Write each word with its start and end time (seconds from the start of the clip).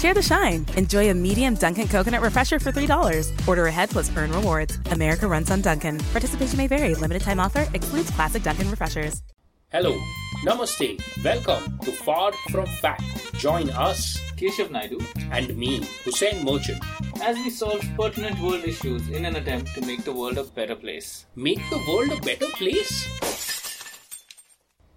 Share 0.00 0.14
the 0.14 0.22
shine. 0.22 0.64
Enjoy 0.76 1.10
a 1.10 1.14
medium 1.14 1.52
Dunkin' 1.56 1.86
coconut 1.86 2.22
refresher 2.22 2.58
for 2.58 2.72
$3. 2.72 3.46
Order 3.46 3.66
ahead 3.66 3.90
plus 3.90 4.10
earn 4.16 4.32
rewards. 4.32 4.78
America 4.92 5.28
runs 5.28 5.50
on 5.50 5.60
Dunkin'. 5.60 5.98
Participation 6.12 6.56
may 6.56 6.68
vary. 6.68 6.94
Limited 6.94 7.20
time 7.22 7.38
offer 7.38 7.66
excludes 7.74 8.10
classic 8.12 8.42
Dunkin' 8.42 8.70
refreshers. 8.70 9.20
Hello, 9.70 10.00
Namaste, 10.42 10.98
welcome 11.22 11.78
to 11.80 11.92
Far 11.92 12.32
From 12.50 12.64
Fact. 12.80 13.02
Join 13.34 13.68
us, 13.70 14.18
Keshav 14.36 14.70
Naidu, 14.70 14.98
and 15.30 15.54
me, 15.54 15.84
Hussein 16.02 16.46
Merchant, 16.46 16.82
as 17.22 17.36
we 17.36 17.50
solve 17.50 17.84
pertinent 17.94 18.40
world 18.40 18.64
issues 18.64 19.06
in 19.10 19.26
an 19.26 19.36
attempt 19.36 19.74
to 19.74 19.82
make 19.82 20.02
the 20.04 20.14
world 20.14 20.38
a 20.38 20.44
better 20.44 20.76
place. 20.76 21.26
Make 21.36 21.60
the 21.68 21.78
world 21.86 22.10
a 22.10 22.20
better 22.22 22.46
place? 22.56 23.06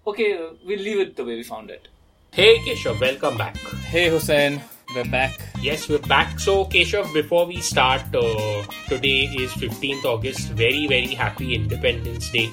Okay, 0.08 0.34
uh, 0.34 0.54
we'll 0.66 0.80
leave 0.80 1.02
it 1.02 1.17
the 1.17 1.26
way 1.26 1.36
we 1.36 1.44
found 1.44 1.70
it. 1.70 1.90
Hey 2.31 2.58
Keshav, 2.59 3.00
welcome 3.00 3.38
back. 3.38 3.58
Hey 3.94 4.09
Hussein, 4.09 4.59
we're 4.94 5.06
back. 5.06 5.34
Yes, 5.60 5.90
we're 5.90 5.98
back. 5.98 6.40
So, 6.40 6.66
Keshav, 6.66 7.12
before 7.14 7.48
we 7.48 7.62
start, 7.62 8.04
uh, 8.14 8.62
today 8.88 9.26
is 9.42 9.50
15th 9.54 10.06
August. 10.06 10.50
Very, 10.50 10.86
very 10.86 11.16
happy 11.16 11.56
Independence 11.56 12.30
Day. 12.30 12.52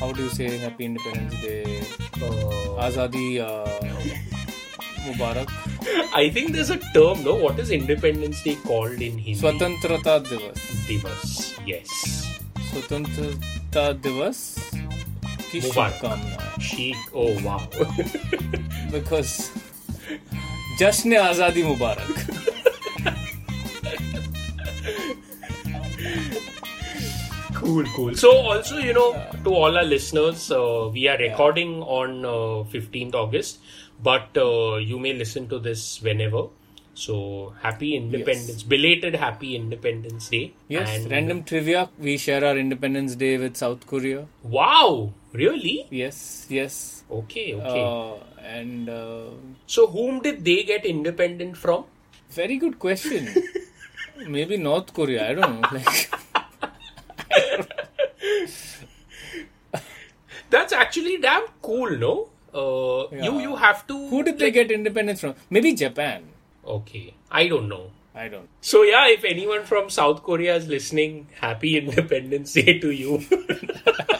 How 0.00 0.12
do 0.12 0.22
you 0.22 0.30
say 0.30 0.56
Happy 0.56 0.86
Independence 0.86 1.38
Day? 1.42 1.80
Uh, 2.16 2.80
Azadi 2.86 3.40
uh, 3.44 3.68
Mubarak. 5.04 5.52
I 6.14 6.30
think 6.30 6.52
there's 6.52 6.70
a 6.70 6.78
term, 6.94 7.22
no? 7.22 7.34
What 7.34 7.58
is 7.58 7.70
Independence 7.70 8.42
Day 8.42 8.56
called 8.64 9.02
in 9.02 9.18
Hindi? 9.18 9.36
Swatantrata 9.36 10.24
Divas. 10.24 10.60
Divas, 10.88 11.60
yes. 11.66 12.40
Swatantrata 12.72 14.00
Divas. 14.00 14.56
Mubarak. 15.52 16.60
She, 16.60 16.94
oh 17.12 17.36
wow. 17.44 17.68
because 18.90 19.52
जश्न 20.79 21.17
आजादी 21.17 21.63
मुबारक 21.63 22.27
Cool, 27.53 27.85
cool. 27.95 28.15
So, 28.15 28.31
also, 28.31 28.77
you 28.77 28.93
know, 28.93 29.13
to 29.43 29.53
all 29.53 29.77
our 29.77 29.83
listeners, 29.83 30.51
uh, 30.51 30.89
we 30.91 31.07
are 31.07 31.17
recording 31.17 31.81
on 31.83 32.25
uh, 32.25 32.63
15th 32.73 33.13
August, 33.13 33.59
but 34.01 34.35
uh, 34.35 34.77
you 34.77 34.97
may 34.99 35.13
listen 35.13 35.47
to 35.49 35.59
this 35.59 36.01
whenever. 36.01 36.47
So, 36.93 37.53
happy 37.61 37.95
Independence, 37.95 38.63
belated 38.63 39.15
Happy 39.15 39.55
Independence 39.55 40.27
Day. 40.29 40.53
yes 40.67 40.89
And- 40.89 41.11
random 41.11 41.43
trivia 41.43 41.89
we 41.97 42.17
share 42.17 42.43
our 42.43 42.57
Independence 42.57 43.15
Day 43.15 43.37
with 43.37 43.55
South 43.55 43.85
Korea 43.87 44.27
Wow, 44.43 45.13
Really? 45.42 45.86
yes 45.90 46.46
yes 46.58 46.76
Okay, 47.10 47.54
okay. 47.54 47.82
uh, 47.84 48.14
and 48.56 48.88
uh, 48.88 49.30
so, 49.66 49.86
whom 49.86 50.20
did 50.20 50.44
they 50.44 50.62
get 50.64 50.84
independent 50.84 51.56
from? 51.56 51.84
very 52.30 52.56
good 52.62 52.78
question 52.78 53.28
maybe 54.36 54.56
North 54.56 54.92
Korea 54.92 55.28
I 55.30 55.34
don't 55.34 55.52
know 55.56 55.68
like 55.78 56.10
That's 60.50 60.72
actually 60.72 61.18
damn 61.18 61.46
cool, 61.62 61.90
no? 61.98 62.28
Uh, 62.54 63.08
You 63.12 63.32
Yeah. 63.34 63.42
you 63.46 63.56
have 63.56 63.86
to. 63.88 63.96
who 64.10 64.22
did 64.28 64.38
they 64.38 64.50
get 64.50 64.70
independence 64.70 65.20
from 65.20 65.34
maybe 65.50 65.72
Japan 65.74 66.26
Okay, 66.76 67.14
I 67.30 67.46
don't 67.48 67.68
know. 67.68 67.84
I 68.14 68.28
don't 68.28 68.48
So 68.60 68.82
yeah, 68.82 69.08
if 69.16 69.24
anyone 69.24 69.64
from 69.70 69.90
South 69.90 70.22
Korea 70.28 70.54
is 70.60 70.66
listening, 70.74 71.28
happy 71.40 71.76
Independence 71.78 72.54
Day 72.60 72.78
to 72.84 72.90
you. 72.90 73.18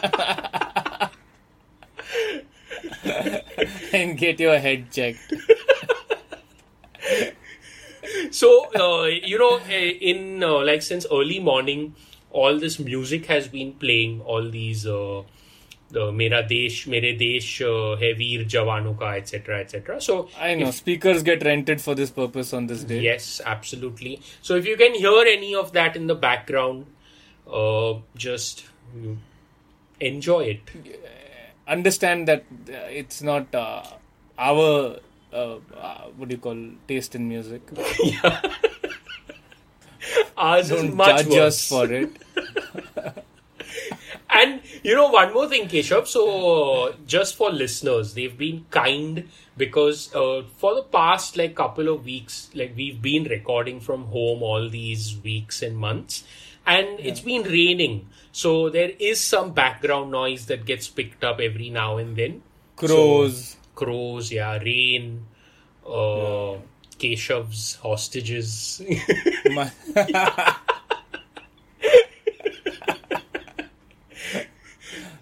and 3.97 4.17
get 4.17 4.39
your 4.39 4.57
head 4.57 4.91
checked 4.91 5.33
so 8.31 8.69
uh, 8.75 9.05
you 9.05 9.37
know, 9.37 9.57
eh, 9.69 9.93
in 10.01 10.43
uh, 10.43 10.63
like 10.63 10.81
since 10.81 11.05
early 11.11 11.39
morning, 11.39 11.95
all 12.31 12.59
this 12.59 12.79
music 12.79 13.25
has 13.27 13.47
been 13.47 13.73
playing. 13.73 14.21
All 14.21 14.49
these 14.49 14.85
uh, 14.85 15.23
the 15.89 16.11
Mera 16.11 16.47
Desh, 16.47 16.87
Mere 16.87 17.17
Desh, 17.17 17.61
uh, 17.61 17.95
Hai 17.95 18.13
Veer 18.13 18.43
Jawano 18.45 18.97
Ka, 18.97 19.11
etc., 19.11 19.59
etc. 19.59 20.01
So 20.01 20.29
I 20.39 20.55
know 20.55 20.71
speakers 20.71 21.23
get 21.23 21.43
rented 21.43 21.81
for 21.81 21.95
this 21.95 22.09
purpose 22.09 22.53
on 22.53 22.67
this 22.67 22.83
day 22.83 23.01
Yes, 23.01 23.41
absolutely. 23.45 24.21
So 24.41 24.55
if 24.55 24.65
you 24.65 24.77
can 24.77 24.93
hear 24.93 25.23
any 25.27 25.55
of 25.55 25.73
that 25.73 25.95
in 25.95 26.07
the 26.07 26.15
background, 26.15 26.85
uh, 27.51 27.95
just 28.15 28.65
enjoy 29.99 30.41
it. 30.41 30.61
Understand 31.67 32.27
that 32.27 32.43
uh, 32.69 32.73
it's 33.01 33.21
not 33.21 33.53
uh, 33.53 33.83
our 34.37 34.97
uh, 35.33 35.55
uh, 35.75 36.01
what 36.15 36.29
do 36.29 36.35
you 36.35 36.41
call 36.41 36.57
taste 36.87 37.15
in 37.15 37.27
music 37.27 37.61
Ours 40.37 40.69
is 40.71 40.73
don't 40.81 40.95
much 40.95 41.27
judge 41.27 41.27
worse. 41.27 41.37
us 41.37 41.67
for 41.67 41.91
it 41.91 42.17
And 44.29 44.61
you 44.83 44.95
know, 44.95 45.07
one 45.09 45.33
more 45.33 45.47
thing, 45.47 45.67
Keshav. 45.67 46.07
So, 46.07 46.83
uh, 46.83 46.93
just 47.05 47.35
for 47.35 47.49
listeners, 47.51 48.13
they've 48.13 48.37
been 48.37 48.65
kind 48.69 49.27
because 49.55 50.13
uh, 50.13 50.43
for 50.57 50.75
the 50.75 50.83
past 50.83 51.37
like 51.37 51.55
couple 51.55 51.89
of 51.89 52.05
weeks, 52.05 52.49
like 52.53 52.73
we've 52.75 53.01
been 53.01 53.23
recording 53.25 53.79
from 53.79 54.05
home 54.05 54.43
all 54.43 54.69
these 54.69 55.17
weeks 55.23 55.61
and 55.61 55.77
months, 55.77 56.23
and 56.67 56.99
it's 56.99 57.21
been 57.21 57.43
raining. 57.43 58.09
So 58.31 58.69
there 58.69 58.91
is 58.99 59.21
some 59.21 59.53
background 59.53 60.11
noise 60.11 60.45
that 60.47 60.65
gets 60.65 60.87
picked 60.87 61.23
up 61.23 61.39
every 61.39 61.69
now 61.69 61.97
and 61.97 62.15
then. 62.15 62.43
crows 62.75 63.51
So, 63.51 63.57
crows, 63.73 64.31
yeah, 64.31 64.57
rain, 64.59 65.25
uh, 65.85 66.57
Keshav's 66.99 67.75
hostages. 67.75 68.81
My- 69.49 69.71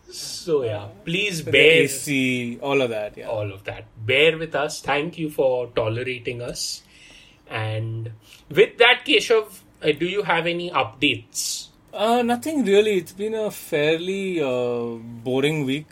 so 0.10 0.64
yeah, 0.64 0.88
please 1.04 1.42
bear 1.42 1.84
AC 1.84 2.60
all 2.62 2.82
of 2.82 2.90
that 2.90 3.18
yeah 3.18 3.28
all 3.28 3.52
of 3.52 3.64
that. 3.66 3.86
Bear 4.06 4.38
with 4.38 4.56
us. 4.56 4.82
Thank 4.82 5.18
you 5.18 5.30
for 5.30 5.68
tolerating 5.68 6.42
us. 6.42 6.82
And 7.48 8.12
with 8.50 8.78
that, 8.80 9.06
Keshav, 9.06 9.60
uh, 9.86 9.92
do 10.04 10.06
you 10.16 10.24
have 10.24 10.46
any 10.56 10.70
updates? 10.84 11.46
uh, 11.94 12.22
nothing 12.22 12.58
really 12.66 12.94
it's 13.02 13.14
been 13.24 13.36
a 13.46 13.50
fairly 13.52 14.42
uh, 14.52 14.86
boring 15.30 15.60
week 15.72 15.88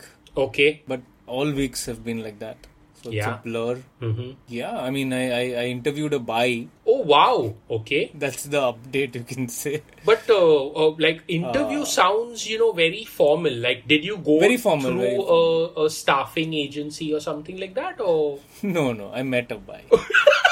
Okay. 0.45 0.69
but 0.87 1.01
all 1.27 1.51
weeks 1.63 1.85
have 1.89 2.03
been 2.07 2.21
like 2.27 2.39
that 2.39 2.67
so 3.01 3.09
it's 3.09 3.17
Yeah. 3.19 3.35
a 3.35 3.41
blur 3.45 3.75
hmm 4.01 4.31
yeah 4.57 4.73
I 4.87 4.89
mean 4.95 5.13
I, 5.19 5.23
I, 5.37 5.43
I 5.61 5.65
interviewed 5.77 6.13
a 6.17 6.19
bai 6.31 6.67
Oh 6.93 6.99
wow. 7.13 7.37
Okay. 7.77 8.01
that's 8.23 8.43
the 8.55 8.61
update 8.71 9.15
you 9.19 9.23
can 9.33 9.47
say 9.47 9.75
But 10.09 10.29
uh, 10.29 10.67
uh, 10.83 10.89
like 11.05 11.21
interview 11.39 11.85
sounds, 11.85 12.45
you 12.51 12.57
know, 12.61 12.71
very 12.79 13.03
formal. 13.05 13.53
Like, 13.65 13.87
did 13.91 14.03
you 14.09 14.17
go 14.17 14.37
Very 14.41 14.57
formal, 14.57 14.91
through 14.91 14.99
very 15.03 15.21
a, 15.37 15.85
a 15.85 15.89
staffing 15.89 16.53
agency 16.53 17.07
or 17.13 17.21
something 17.27 17.57
like 17.63 17.73
that, 17.75 18.01
or 18.01 18.39
no 18.77 18.83
no 18.91 19.07
I 19.13 19.23
met 19.23 19.51
a 19.57 19.59
bai 19.69 19.83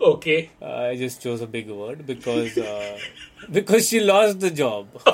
okay? 0.00 0.50
Uh, 0.60 0.66
I 0.90 0.96
just 0.96 1.22
chose 1.22 1.40
a 1.40 1.46
big 1.46 1.68
word 1.70 2.06
because 2.06 2.56
uh, 2.58 2.98
because 3.50 3.88
she 3.88 4.00
lost 4.00 4.40
the 4.40 4.50
job. 4.50 4.88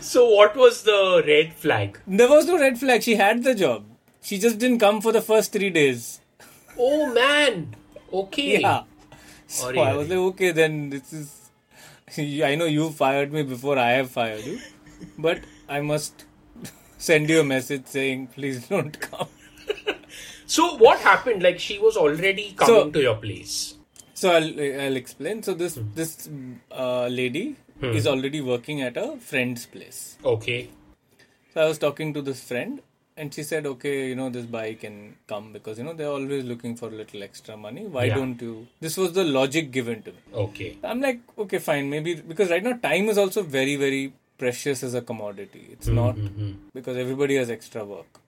So, 0.00 0.28
what 0.28 0.56
was 0.56 0.82
the 0.82 1.22
red 1.26 1.54
flag? 1.54 1.98
There 2.06 2.28
was 2.28 2.46
no 2.46 2.58
red 2.58 2.78
flag. 2.78 3.02
She 3.02 3.14
had 3.14 3.42
the 3.44 3.54
job. 3.54 3.84
She 4.22 4.38
just 4.38 4.58
didn't 4.58 4.78
come 4.78 5.00
for 5.00 5.12
the 5.12 5.20
first 5.22 5.52
three 5.52 5.70
days. 5.70 6.20
Oh 6.78 7.12
man. 7.12 7.74
Okay. 8.12 8.60
Yeah. 8.60 8.82
So 9.46 9.64
Sorry, 9.64 9.78
I 9.78 9.94
was 9.94 10.08
sorry. 10.08 10.18
like, 10.20 10.26
okay, 10.34 10.50
then 10.50 10.90
this 10.90 11.12
is. 11.12 11.50
I 12.44 12.54
know 12.54 12.64
you 12.64 12.90
fired 12.90 13.32
me 13.32 13.42
before 13.42 13.78
I 13.78 13.90
have 13.92 14.10
fired 14.10 14.44
you, 14.44 14.58
but 15.18 15.40
I 15.68 15.80
must 15.80 16.24
send 16.98 17.28
you 17.28 17.40
a 17.40 17.44
message 17.44 17.86
saying, 17.86 18.28
please 18.28 18.66
don't 18.68 18.98
come. 19.00 19.28
So 20.46 20.76
what 20.76 20.98
happened? 21.00 21.42
Like 21.42 21.58
she 21.58 21.78
was 21.78 21.96
already 21.96 22.52
coming 22.56 22.74
So- 22.74 22.90
to 22.90 23.00
your 23.02 23.16
place. 23.16 23.74
So 24.14 24.30
I'll 24.30 24.60
I'll 24.86 24.96
explain. 24.96 25.42
So 25.42 25.54
this 25.54 25.78
this 25.94 26.28
uh, 26.70 27.06
lady 27.08 27.56
Hmm. 27.80 27.92
is 28.00 28.06
already 28.06 28.40
working 28.40 28.82
at 28.82 28.96
a 28.96 29.16
friend's 29.28 29.66
place. 29.66 30.16
Okay. 30.24 30.68
So 31.52 31.60
I 31.62 31.64
was 31.70 31.78
talking 31.78 32.12
to 32.14 32.22
this 32.22 32.42
friend, 32.50 32.80
and 33.16 33.34
she 33.34 33.42
said, 33.48 33.66
okay, 33.70 33.94
you 34.10 34.14
know, 34.20 34.28
this 34.36 34.46
bike 34.46 34.80
can 34.82 35.16
come 35.32 35.52
because, 35.52 35.78
you 35.78 35.84
know, 35.88 35.92
they're 35.92 36.12
always 36.18 36.44
looking 36.44 36.76
for 36.76 36.86
a 36.88 36.92
little 37.00 37.24
extra 37.26 37.56
money. 37.56 37.86
Why 37.96 38.04
Yeah. 38.04 38.14
don't 38.20 38.40
you? 38.46 38.54
This 38.86 38.96
was 38.96 39.12
the 39.18 39.24
logic 39.24 39.72
given 39.72 40.02
to 40.04 40.12
me. 40.12 40.22
Okay. 40.46 40.70
I'm 40.84 41.00
like, 41.00 41.20
okay, 41.46 41.58
fine, 41.58 41.90
maybe 41.90 42.14
because 42.14 42.50
right 42.50 42.62
now 42.62 42.74
time 42.88 43.08
is 43.08 43.18
also 43.18 43.42
very, 43.42 43.74
very 43.76 44.12
precious 44.38 44.84
as 44.84 44.94
a 44.94 45.02
commodity. 45.02 45.66
It's 45.72 45.88
not 45.88 46.16
because 46.72 46.96
everybody 46.96 47.36
has 47.42 47.50
extra 47.50 47.84
work. 47.84 48.20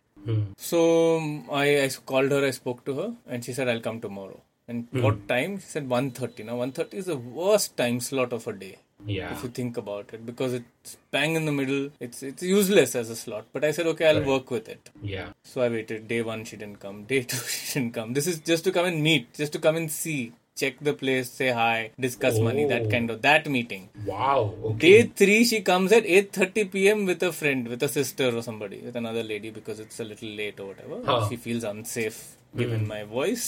So 0.57 1.43
I, 1.51 1.85
I 1.85 1.91
called 2.05 2.31
her, 2.31 2.45
I 2.45 2.51
spoke 2.51 2.85
to 2.87 2.95
her, 2.95 3.15
and 3.27 3.45
she 3.45 3.53
said, 3.53 3.69
I'll 3.69 3.81
come 3.81 4.01
tomorrow. 4.01 4.41
And 4.69 4.89
hmm. 4.91 5.03
what 5.03 5.29
time? 5.29 5.59
She 5.59 5.67
said 5.67 5.89
1.30. 5.89 6.45
Now 6.47 6.57
1.30 6.57 6.95
is 6.95 7.07
the 7.07 7.17
worst 7.17 7.77
time 7.77 8.01
slot 8.01 8.33
of 8.33 8.47
a 8.49 8.53
day 8.53 8.79
Yeah. 9.07 9.33
if 9.33 9.45
you 9.45 9.49
think 9.51 9.77
about 9.77 10.13
it 10.13 10.27
because 10.27 10.53
it's 10.55 10.97
bang 11.13 11.37
in 11.37 11.45
the 11.45 11.53
middle. 11.53 11.91
It's 12.01 12.23
it's 12.23 12.43
useless 12.43 12.97
as 12.97 13.09
a 13.11 13.17
slot. 13.17 13.47
But 13.53 13.65
I 13.65 13.71
said, 13.71 13.87
okay, 13.87 14.09
I'll 14.09 14.15
Correct. 14.15 14.29
work 14.29 14.51
with 14.51 14.69
it. 14.69 14.91
Yeah. 15.03 15.29
So 15.45 15.61
I 15.63 15.69
waited. 15.69 16.09
Day 16.09 16.23
one, 16.23 16.45
she 16.45 16.57
didn't 16.57 16.81
come. 16.81 17.05
Day 17.05 17.23
two, 17.31 17.37
she 17.37 17.79
didn't 17.79 17.95
come. 17.95 18.13
This 18.15 18.27
is 18.27 18.41
just 18.41 18.65
to 18.65 18.73
come 18.73 18.87
and 18.87 19.03
meet, 19.03 19.33
just 19.35 19.53
to 19.53 19.61
come 19.61 19.77
and 19.77 19.91
see, 19.91 20.33
check 20.57 20.77
the 20.81 20.95
place, 20.95 21.31
say 21.31 21.51
hi, 21.51 21.91
discuss 22.07 22.39
money, 22.49 22.65
that 22.73 22.87
Oh. 22.87 22.91
kind 22.95 23.11
of 23.15 23.21
that 23.23 23.49
meeting. 23.57 23.89
Wow. 24.05 24.55
Okay. 24.71 24.79
Day 24.79 25.13
three, 25.21 25.45
she 25.51 25.61
comes 25.71 25.93
at 25.93 26.05
8:30 26.19 26.65
p.m. 26.77 27.05
with 27.11 27.23
a 27.23 27.33
friend, 27.41 27.69
with 27.69 27.83
a 27.83 27.91
sister 27.97 28.29
or 28.37 28.43
somebody, 28.49 28.79
with 28.89 28.97
another 28.97 29.23
lady 29.33 29.51
because 29.59 29.81
it's 29.87 30.01
a 30.01 30.05
little 30.13 30.29
late 30.43 30.59
or 30.59 30.69
whatever. 30.73 31.01
Huh. 31.11 31.29
She 31.29 31.37
feels 31.37 31.65
unsafe 31.73 32.21
hmm. 32.53 32.59
given 32.59 32.89
my 32.95 33.03
voice. 33.05 33.47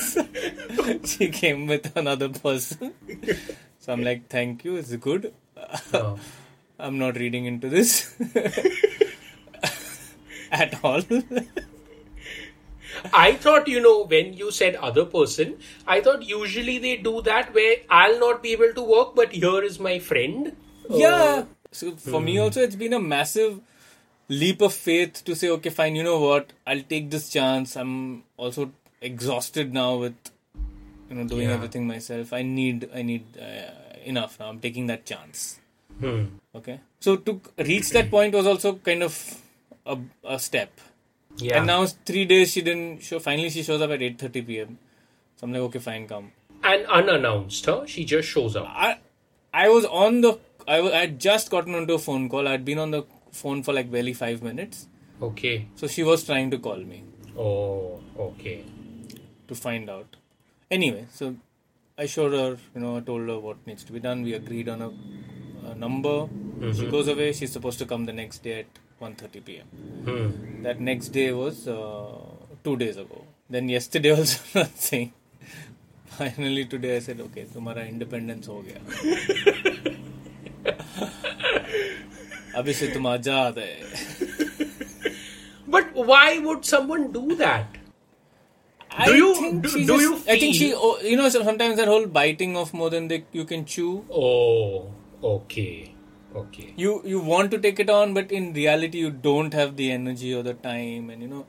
So, 0.00 0.26
she 1.04 1.28
came 1.28 1.66
with 1.66 1.94
another 1.96 2.28
person. 2.28 2.94
So 3.78 3.92
I'm 3.92 4.02
like, 4.02 4.28
thank 4.28 4.64
you, 4.64 4.76
it's 4.76 4.94
good. 4.96 5.32
Oh. 5.92 6.18
I'm 6.78 6.98
not 6.98 7.16
reading 7.16 7.44
into 7.44 7.68
this 7.68 8.14
at 10.50 10.82
all. 10.82 11.02
I 13.12 13.32
thought, 13.34 13.68
you 13.68 13.80
know, 13.80 14.04
when 14.04 14.32
you 14.34 14.50
said 14.50 14.76
other 14.76 15.04
person, 15.04 15.58
I 15.86 16.00
thought 16.00 16.22
usually 16.22 16.78
they 16.78 16.96
do 16.96 17.22
that 17.22 17.54
where 17.54 17.76
I'll 17.88 18.18
not 18.18 18.42
be 18.42 18.52
able 18.52 18.72
to 18.74 18.82
work, 18.82 19.14
but 19.14 19.32
here 19.32 19.62
is 19.62 19.78
my 19.78 19.98
friend. 19.98 20.56
Yeah. 20.88 21.44
So 21.72 21.92
for 21.96 22.20
me 22.20 22.38
also, 22.38 22.60
it's 22.62 22.76
been 22.76 22.92
a 22.92 23.00
massive 23.00 23.60
leap 24.28 24.60
of 24.60 24.72
faith 24.72 25.24
to 25.24 25.34
say, 25.34 25.48
okay, 25.50 25.70
fine, 25.70 25.96
you 25.96 26.02
know 26.02 26.20
what? 26.20 26.52
I'll 26.66 26.82
take 26.82 27.10
this 27.10 27.28
chance. 27.28 27.76
I'm 27.76 28.24
also 28.36 28.72
exhausted 29.00 29.72
now 29.72 29.96
with, 29.96 30.14
you 31.08 31.16
know, 31.16 31.24
doing 31.24 31.48
Yeah. 31.48 31.54
everything 31.54 31.86
myself. 31.86 32.32
I 32.32 32.42
need, 32.42 32.88
I 32.94 33.02
need 33.02 33.24
uh, 33.38 33.70
enough 34.04 34.38
now. 34.38 34.48
I'm 34.48 34.60
taking 34.60 34.86
that 34.86 35.04
chance. 35.06 35.58
Hmm. 36.00 36.24
Okay. 36.54 36.80
So 37.00 37.16
to 37.16 37.40
reach 37.58 37.90
that 37.90 38.10
point 38.10 38.34
was 38.34 38.46
also 38.46 38.74
kind 38.76 39.02
of 39.02 39.42
a, 39.86 39.98
a 40.24 40.38
step. 40.38 40.70
Yeah. 41.36 41.58
And 41.58 41.66
now 41.66 41.86
three 41.86 42.24
days 42.24 42.52
she 42.52 42.62
didn't 42.62 43.02
show. 43.02 43.18
Finally, 43.18 43.50
she 43.50 43.62
shows 43.62 43.80
up 43.80 43.90
at 43.90 44.00
8:30 44.00 44.46
p.m. 44.46 44.78
So 45.36 45.46
I'm 45.46 45.52
like, 45.52 45.62
okay, 45.62 45.78
fine, 45.78 46.06
come. 46.06 46.32
and 46.62 46.86
unannounced, 46.86 47.64
huh? 47.66 47.86
She 47.86 48.04
just 48.04 48.28
shows 48.28 48.56
up. 48.56 48.66
I 48.68 48.98
I 49.54 49.68
was 49.68 49.84
on 49.86 50.20
the 50.20 50.38
I 50.68 50.80
wa- 50.80 50.90
I 50.90 51.00
had 51.06 51.18
just 51.18 51.50
gotten 51.50 51.74
onto 51.74 51.94
a 51.94 51.98
phone 51.98 52.28
call. 52.28 52.46
I'd 52.48 52.64
been 52.64 52.78
on 52.78 52.90
the 52.90 53.04
phone 53.32 53.62
for 53.62 53.72
like 53.72 53.90
barely 53.90 54.12
five 54.12 54.42
minutes. 54.42 54.86
Okay. 55.22 55.66
So 55.76 55.86
she 55.86 56.02
was 56.02 56.24
trying 56.24 56.50
to 56.50 56.58
call 56.58 56.76
me 56.76 57.02
Oh, 57.36 58.00
okay. 58.18 58.64
to 59.48 59.54
find 59.54 59.88
out. 59.90 60.16
Anyway, 60.70 61.06
so 61.12 61.34
I 61.98 62.06
showed 62.06 62.32
her, 62.32 62.58
you 62.74 62.80
know, 62.80 62.96
I 62.96 63.00
told 63.00 63.28
her 63.28 63.38
what 63.38 63.66
needs 63.66 63.84
to 63.84 63.92
be 63.92 64.00
done. 64.00 64.22
We 64.22 64.34
agreed 64.34 64.68
on 64.68 64.82
a, 64.82 64.90
a 65.70 65.74
number. 65.74 66.28
She 66.60 66.66
mm-hmm. 66.66 66.90
goes 66.90 67.08
away. 67.08 67.32
She's 67.32 67.52
supposed 67.52 67.78
to 67.80 67.86
come 67.86 68.04
the 68.06 68.12
next 68.12 68.42
day 68.42 68.60
at 68.60 68.66
1:30 69.01 69.43
p.m. 69.45 69.67
Hmm. 70.09 70.63
That 70.63 70.79
next 70.79 71.09
day 71.19 71.31
was 71.33 71.67
uh, 71.67 72.15
two 72.63 72.75
days 72.77 72.97
ago. 72.97 73.23
Then 73.49 73.69
yesterday 73.69 74.11
also 74.17 74.39
nothing. 74.59 75.11
Finally 76.17 76.65
today 76.65 76.95
I 76.97 76.99
said, 77.07 77.19
okay, 77.27 77.43
तुम्हारा 77.55 77.83
independence 77.93 78.47
हो 78.47 78.61
गया. 78.67 78.79
अभी 82.59 82.73
से 82.73 82.87
तुम 82.93 83.07
आजाद 83.07 83.57
है. 83.59 83.73
But 85.75 85.95
why 86.11 86.37
would 86.45 86.63
someone 86.71 87.11
do 87.15 87.35
that? 87.41 87.77
I 88.97 89.05
Do 89.07 89.15
you- 89.19 89.33
think 89.39 89.61
do- 89.63 89.69
she 89.75 89.81
do 89.87 89.93
just- 89.93 90.03
you 90.05 90.11
I 90.33 90.37
think 90.41 90.55
she, 90.59 90.67
feel- 90.69 90.79
oh, 90.89 90.91
you 91.11 91.17
know, 91.21 91.27
sometimes 91.37 91.75
that 91.81 91.89
whole 91.93 92.05
biting 92.17 92.55
off 92.61 92.73
more 92.81 92.89
than 92.93 93.09
they, 93.13 93.17
you 93.39 93.43
can 93.51 93.65
chew. 93.65 94.05
Oh, 94.09 94.87
okay. 95.31 95.93
Okay. 96.34 96.72
You 96.76 97.02
you 97.04 97.18
want 97.20 97.50
to 97.50 97.58
take 97.58 97.80
it 97.80 97.90
on, 97.90 98.14
but 98.14 98.30
in 98.30 98.52
reality, 98.52 98.98
you 98.98 99.10
don't 99.10 99.52
have 99.52 99.76
the 99.76 99.90
energy 99.90 100.32
or 100.32 100.42
the 100.44 100.54
time, 100.54 101.10
and 101.10 101.20
you 101.22 101.28
know, 101.28 101.46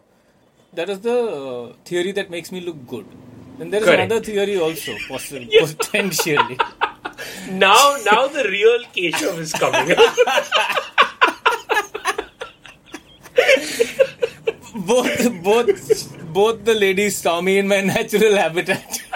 that 0.74 0.89
is 0.89 1.01
the 1.01 1.18
uh, 1.18 1.74
theory 1.86 2.12
that 2.13 2.31
makes 2.31 2.51
me 2.51 2.62
look 2.62 2.88
good. 2.88 3.06
And 3.60 3.72
there 3.72 3.81
is 3.81 3.88
Correct. 3.88 4.12
another 4.12 4.24
theory 4.24 4.60
also, 4.60 4.95
possibly, 5.07 5.51
potentially. 5.60 6.57
Now, 7.51 7.98
now 8.06 8.28
the 8.28 8.45
real 8.50 8.80
Keshav 8.95 9.38
is 9.38 9.54
coming 9.54 9.92
up. 9.95 10.16
both 14.75 15.44
both 15.44 16.33
both 16.33 16.66
the 16.66 16.74
ladies 16.74 17.18
saw 17.18 17.39
me 17.42 17.57
in 17.60 17.68
my 17.68 17.81
natural 17.81 18.36
habitat 18.36 19.00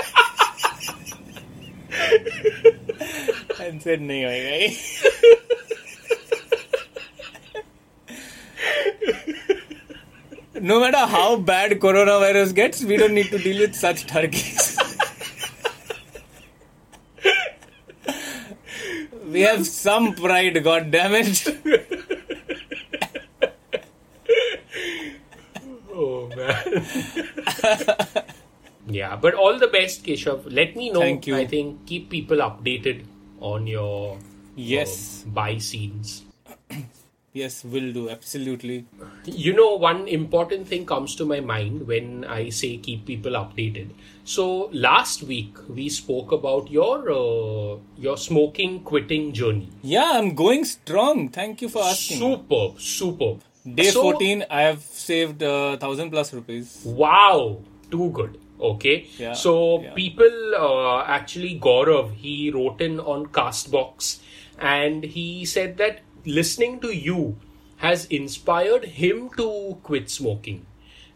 and 3.60 3.82
said 3.82 4.00
nahi 4.02 4.24
hoega 4.28 4.60
ye." 4.62 4.70
No 10.70 10.80
matter 10.80 11.02
how 11.06 11.38
bad 11.38 11.74
coronavirus 11.80 12.56
gets 12.56 12.84
we 12.84 12.98
don't 12.98 13.14
need 13.14 13.28
to 13.34 13.38
deal 13.38 13.60
with 13.64 13.76
such 13.76 14.08
turkeys 14.08 14.76
we 19.36 19.42
have 19.42 19.68
some 19.68 20.14
pride 20.14 20.58
god 20.64 20.90
damn 20.90 21.14
it 21.14 21.44
Oh 25.98 26.28
man. 26.36 26.86
yeah, 28.88 29.16
but 29.16 29.34
all 29.34 29.58
the 29.58 29.68
best, 29.68 30.04
Keshav. 30.04 30.44
Let 30.52 30.76
me 30.76 30.90
know. 30.90 31.00
Thank 31.00 31.26
you. 31.26 31.38
I 31.38 31.46
think 31.46 31.86
keep 31.86 32.10
people 32.10 32.38
updated 32.38 33.06
on 33.40 33.66
your 33.66 34.20
yes 34.56 35.24
uh, 35.26 35.30
bai 35.30 35.58
scenes. 35.60 36.24
yes 37.40 37.56
will 37.74 37.92
do 37.96 38.10
absolutely 38.10 38.76
You 39.26 39.54
know, 39.54 39.76
one 39.76 40.08
important 40.08 40.68
thing 40.68 40.86
comes 40.86 41.16
to 41.20 41.26
my 41.26 41.40
mind 41.40 41.88
when 41.88 42.24
I 42.26 42.50
say 42.50 42.78
keep 42.78 43.06
people 43.06 43.34
updated. 43.40 43.90
So 44.34 44.46
last 44.88 45.24
week 45.32 45.58
we 45.78 45.88
spoke 45.96 46.32
about 46.38 46.70
your 46.76 46.98
uh, 47.16 47.78
your 48.06 48.16
smoking 48.26 48.78
quitting 48.92 49.26
journey. 49.40 49.68
Yeah, 49.94 50.12
I'm 50.20 50.30
going 50.44 50.64
strong. 50.72 51.24
Thank 51.40 51.64
you 51.66 51.70
for 51.76 51.84
asking. 51.90 52.20
Superb, 52.26 52.80
superb. 52.90 53.42
Day 53.82 53.90
So- 53.98 54.04
14, 54.04 54.46
I 54.50 54.62
have 54.70 54.84
saved 54.84 55.44
uh, 55.52 55.78
thousand 55.86 56.12
plus 56.16 56.34
rupees. 56.40 56.74
Wow, 57.04 57.60
too 57.92 58.10
good. 58.22 58.38
Okay, 58.72 58.96
Yeah, 59.20 59.34
so 59.34 59.54
yeah. 59.84 59.94
people 59.96 60.56
uh, 60.58 61.04
actually 61.20 61.54
Gaurav 61.60 62.14
he 62.26 62.36
wrote 62.58 62.80
in 62.90 63.00
on 63.02 63.26
Castbox 63.40 64.20
and 64.76 65.04
he 65.04 65.26
said 65.54 65.76
that 65.82 66.00
listening 66.26 66.80
to 66.82 66.92
you 66.96 67.38
has 67.78 68.06
inspired 68.06 68.86
him 68.86 69.30
to 69.38 69.78
quit 69.84 70.10
smoking, 70.10 70.66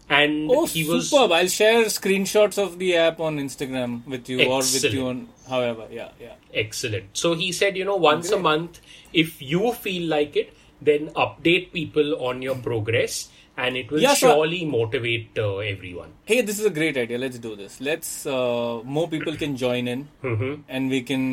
and 0.10 0.50
Oh, 0.52 0.66
he 0.66 0.84
was 0.88 1.10
superb! 1.10 1.32
I'll 1.32 1.48
share 1.48 1.86
screenshots 1.86 2.58
of 2.58 2.80
the 2.80 2.96
app 2.98 3.20
on 3.20 3.38
Instagram 3.40 4.06
with 4.06 4.28
you 4.30 4.44
or 4.50 4.58
with 4.60 4.84
you 4.94 5.08
on 5.08 5.30
however. 5.48 5.88
Yeah, 5.92 6.10
yeah. 6.20 6.34
excellent. 6.54 7.06
So 7.14 7.34
he 7.36 7.52
said, 7.52 7.78
you 7.78 7.86
know, 7.86 7.96
once 7.96 8.32
a 8.32 8.40
month, 8.40 8.82
if 9.14 9.42
you 9.42 9.74
feel 9.74 10.08
like 10.10 10.36
it, 10.36 10.54
then 10.82 11.10
update 11.12 11.72
people 11.74 12.16
on 12.26 12.42
your 12.42 12.56
progress, 12.56 13.30
and 13.66 13.78
it 13.82 13.92
will 13.92 14.02
Yeah, 14.06 14.14
so- 14.22 14.30
surely 14.34 14.60
motivate 14.74 15.38
uh, 15.46 15.58
everyone. 15.74 16.12
Hey, 16.32 16.42
this 16.50 16.60
is 16.64 16.66
a 16.72 16.74
great 16.80 16.98
idea. 17.04 17.18
Let's 17.24 17.40
do 17.46 17.56
this. 17.62 17.80
Let's 17.90 18.12
uh, 18.26 18.82
more 18.98 19.08
people 19.16 19.36
can 19.46 19.56
join 19.66 19.88
in, 19.96 20.08
Mm-hmm. 20.24 20.52
and 20.78 20.90
we 20.98 21.02
can 21.14 21.24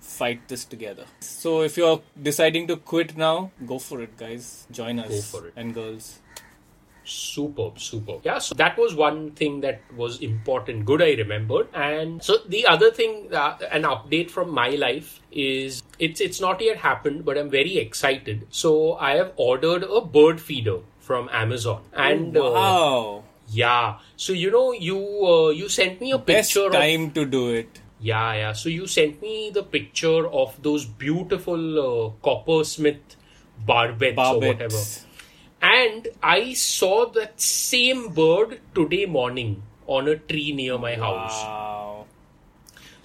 fight 0.00 0.46
this 0.54 0.64
together. 0.76 1.06
So 1.20 1.56
if 1.70 1.76
you're 1.82 2.00
deciding 2.30 2.68
to 2.74 2.76
quit 2.94 3.16
now, 3.28 3.34
go 3.74 3.78
for 3.88 4.00
it, 4.08 4.16
guys. 4.26 4.46
Join 4.82 4.98
us 5.06 5.10
Go 5.16 5.20
for 5.32 5.46
it. 5.48 5.54
and 5.56 5.74
girls. 5.80 6.06
Superb, 7.08 7.78
superb. 7.78 8.22
Yeah, 8.24 8.38
so 8.38 8.56
that 8.56 8.76
was 8.76 8.92
one 8.96 9.30
thing 9.40 9.60
that 9.60 9.80
was 9.96 10.20
important. 10.20 10.84
Good, 10.86 11.00
I 11.00 11.10
remembered. 11.12 11.68
And 11.72 12.20
so 12.20 12.38
the 12.48 12.66
other 12.66 12.90
thing, 12.90 13.28
uh, 13.32 13.56
an 13.70 13.82
update 13.84 14.28
from 14.28 14.50
my 14.50 14.70
life 14.70 15.20
is 15.30 15.84
it's 16.00 16.20
it's 16.20 16.40
not 16.40 16.60
yet 16.60 16.78
happened, 16.78 17.24
but 17.24 17.38
I'm 17.38 17.48
very 17.48 17.76
excited. 17.78 18.48
So 18.50 18.94
I 18.94 19.12
have 19.18 19.30
ordered 19.36 19.84
a 19.84 20.00
bird 20.00 20.40
feeder 20.40 20.78
from 21.06 21.28
Amazon, 21.32 21.82
and 21.92 22.36
uh, 22.36 22.50
wow, 22.58 23.22
yeah. 23.48 23.98
So 24.16 24.32
you 24.32 24.50
know, 24.50 24.72
you 24.72 24.98
uh, 25.32 25.50
you 25.50 25.68
sent 25.68 26.00
me 26.00 26.10
a 26.10 26.18
best 26.18 26.54
picture 26.54 26.66
of 26.66 26.72
time 26.72 27.10
to 27.18 27.24
do 27.24 27.42
it. 27.50 27.82
yeah, 28.00 28.32
yeah. 28.34 28.52
So 28.52 28.68
you 28.68 28.86
sent 28.86 29.22
me 29.22 29.50
the 29.58 29.62
picture 29.62 30.26
of 30.28 30.56
those 30.62 30.84
beautiful 30.84 31.78
uh, 31.82 32.10
coppersmith 32.28 33.16
barbets, 33.68 34.18
or 34.18 34.40
whatever. 34.40 34.82
And 35.62 36.08
I 36.22 36.52
saw 36.54 37.06
that 37.12 37.40
same 37.40 38.08
bird 38.12 38.60
today 38.74 39.06
morning 39.06 39.62
on 39.86 40.08
a 40.08 40.16
tree 40.16 40.52
near 40.52 40.76
my 40.78 40.94
house. 40.96 41.38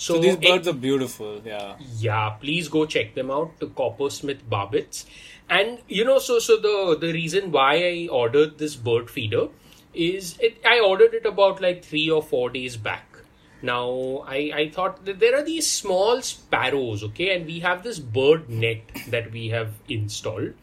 Wow. 0.02 0.06
So, 0.08 0.14
So 0.16 0.22
these 0.22 0.34
it- 0.36 0.42
birds 0.42 0.68
are 0.68 0.74
beautiful. 0.74 1.42
Yeah. 1.46 1.76
yeah, 2.00 2.30
please 2.42 2.68
go 2.70 2.86
check 2.86 3.14
them 3.16 3.30
out. 3.32 3.60
The 3.60 3.68
Coppersmith 3.68 4.44
Barbets, 4.50 5.06
and 5.50 5.80
you 5.88 6.06
know, 6.06 6.20
so 6.20 6.40
so 6.40 6.58
the 6.58 6.98
the 7.00 7.14
reason 7.14 7.52
why 7.52 7.74
I 7.90 8.08
ordered 8.22 8.58
this 8.58 8.76
bird 8.76 9.10
feeder 9.10 9.48
is 9.94 10.38
it, 10.40 10.58
I 10.66 10.80
ordered 10.80 11.14
it 11.14 11.26
about 11.26 11.62
like 11.62 11.84
three 11.86 12.10
or 12.10 12.22
four 12.24 12.50
days 12.50 12.78
back. 12.78 13.08
Now 13.62 14.24
I 14.36 14.40
I 14.62 14.70
thought 14.78 15.04
that 15.06 15.20
there 15.20 15.36
are 15.40 15.44
these 15.52 15.70
small 15.72 16.22
sparrows, 16.32 17.04
okay, 17.10 17.30
and 17.36 17.46
we 17.54 17.60
have 17.60 17.84
this 17.84 18.00
bird 18.20 18.50
net 18.50 19.02
that 19.16 19.32
we 19.32 19.50
have 19.50 19.74
installed 19.88 20.54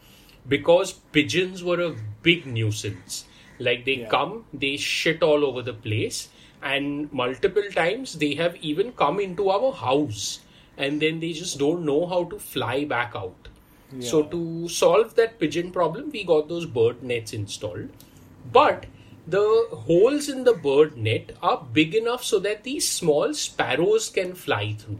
because 0.55 0.93
pigeons 1.19 1.63
were 1.63 1.79
a 1.81 1.95
big 2.29 2.45
nuisance. 2.45 3.23
Like 3.67 3.85
they 3.85 3.97
Yeah. 4.01 4.09
come, 4.17 4.35
they 4.65 4.75
shit 4.77 5.23
all 5.29 5.45
over 5.51 5.61
the 5.69 5.73
place, 5.85 6.19
and 6.61 7.11
multiple 7.13 7.69
times 7.73 8.13
they 8.13 8.35
have 8.35 8.55
even 8.57 8.91
come 8.93 9.19
into 9.19 9.49
our 9.49 9.71
house, 9.71 10.39
and 10.77 11.01
then 11.01 11.19
they 11.19 11.33
just 11.33 11.57
don't 11.59 11.85
know 11.85 12.05
how 12.05 12.23
to 12.25 12.39
fly 12.39 12.85
back 12.85 13.13
out. 13.15 13.49
So 13.99 14.21
to 14.23 14.69
solve 14.69 15.15
that 15.15 15.39
pigeon 15.39 15.71
problem, 15.71 16.11
we 16.11 16.23
got 16.23 16.47
those 16.47 16.65
bird 16.67 17.01
nets 17.01 17.33
installed. 17.33 17.89
But 18.51 18.85
the 19.25 19.67
holes 19.71 20.29
in 20.29 20.43
the 20.43 20.53
bird 20.53 20.95
net 20.95 21.31
are 21.41 21.65
big 21.73 21.95
enough 21.95 22.23
so 22.23 22.39
that 22.39 22.63
these 22.63 22.89
small 22.89 23.33
sparrows 23.33 24.09
can 24.09 24.35
fly 24.35 24.75
through. 24.77 24.99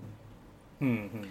Mm-hmm. 0.81 1.23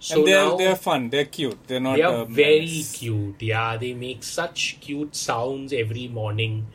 So 0.00 0.18
and 0.18 0.26
they're 0.26 0.44
now 0.44 0.56
they're 0.56 0.76
fun. 0.76 1.10
They're 1.10 1.24
cute. 1.24 1.58
They're 1.66 1.80
not. 1.80 1.96
they 1.96 2.02
are 2.02 2.24
very 2.24 2.84
cute. 2.92 3.40
Yeah, 3.40 3.76
they 3.76 3.94
make 3.94 4.22
such 4.24 4.78
cute 4.80 5.14
sounds 5.14 5.72
every 5.72 6.08
morning. 6.08 6.66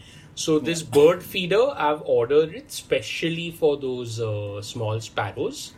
So 0.41 0.57
this 0.57 0.81
bird 0.81 1.21
feeder, 1.21 1.69
I've 1.77 2.01
ordered 2.01 2.55
it 2.55 2.71
specially 2.71 3.51
for 3.51 3.77
those 3.77 4.19
uh, 4.19 4.62
small 4.63 5.00
sparrows, 5.00 5.74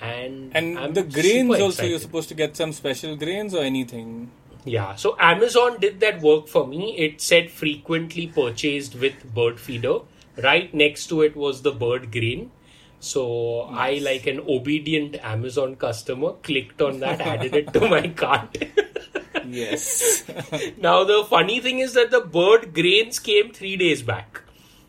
and 0.00 0.50
And 0.56 0.76
I'm 0.76 0.92
the 0.92 1.04
grains 1.04 1.60
also, 1.60 1.84
you're 1.84 2.00
supposed 2.00 2.28
to 2.30 2.34
get 2.34 2.56
some 2.56 2.72
special 2.72 3.14
grains 3.16 3.54
or 3.54 3.62
anything. 3.62 4.32
Yeah, 4.64 4.96
so 4.96 5.16
Amazon 5.20 5.78
did 5.78 6.00
that 6.00 6.20
work 6.20 6.48
for 6.48 6.66
me. 6.66 6.96
It 6.98 7.20
said 7.20 7.50
frequently 7.50 8.26
purchased 8.26 8.96
with 8.96 9.22
bird 9.34 9.60
feeder. 9.60 10.00
Right 10.42 10.74
next 10.74 11.06
to 11.08 11.22
it 11.22 11.36
was 11.36 11.62
the 11.62 11.72
bird 11.72 12.10
grain. 12.10 12.50
So 12.98 13.62
I, 13.86 13.98
like 13.98 14.26
an 14.26 14.40
obedient 14.48 15.16
Amazon 15.22 15.76
customer, 15.76 16.32
clicked 16.42 16.82
on 16.82 17.00
that, 17.00 17.20
added 17.20 17.54
it 17.54 17.72
to 17.72 17.88
my 17.88 18.08
cart. 18.08 18.64
Yes. 19.52 20.24
now 20.78 21.04
the 21.04 21.24
funny 21.28 21.60
thing 21.60 21.78
is 21.80 21.92
that 21.94 22.10
the 22.10 22.20
bird 22.20 22.72
grains 22.74 23.18
came 23.18 23.52
three 23.52 23.76
days 23.76 24.02
back. 24.02 24.40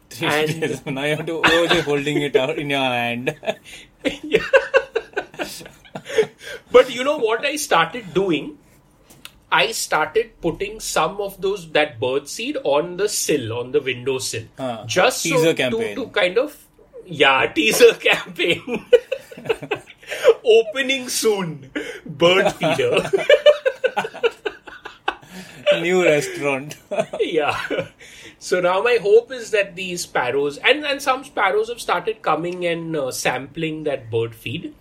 Three 0.10 0.27
And- 0.27 0.86
now 0.96 1.03
you 1.03 1.15
have 1.17 1.25
to 1.25 1.41
oh, 1.43 1.63
you're 1.74 1.84
holding 1.84 2.22
it 2.22 2.36
out 2.36 2.58
in 2.58 2.70
your 2.70 2.79
hand. 2.79 3.36
But 6.72 6.93
you 6.93 7.03
know 7.03 7.17
what 7.17 7.46
I 7.46 7.55
started 7.55 8.13
doing? 8.13 8.58
I 9.51 9.72
started 9.72 10.41
putting 10.41 10.79
some 10.79 11.22
of 11.22 11.39
those 11.39 11.72
that 11.74 12.00
bird 12.00 12.27
seed 12.27 12.58
on 12.63 12.98
the 12.98 13.08
sill, 13.08 13.53
on 13.53 13.72
the 13.72 13.82
window 13.82 14.17
sill, 14.17 14.46
Ah, 14.58 14.84
just 14.88 15.22
so 15.22 15.53
to, 15.53 15.96
to 15.96 16.08
kind 16.08 16.39
of 16.39 16.58
yeah 17.05 17.46
teaser 17.53 17.93
campaign. 17.93 18.86
Opening 20.43 21.08
soon, 21.10 21.70
bird 22.05 22.51
feeder. 22.53 23.10
New 25.82 26.03
restaurant. 26.03 26.77
yeah. 27.20 27.88
So 28.39 28.60
now 28.60 28.82
my 28.82 28.98
hope 29.01 29.32
is 29.32 29.51
that 29.51 29.75
these 29.75 30.01
sparrows 30.01 30.58
and 30.58 30.86
and 30.86 31.01
some 31.01 31.24
sparrows 31.24 31.70
have 31.70 31.80
started 31.82 32.22
coming 32.22 32.65
and 32.65 32.96
uh, 32.96 33.12
sampling 33.12 33.84
that 33.86 34.10
bird 34.12 34.36
feed. 34.36 34.74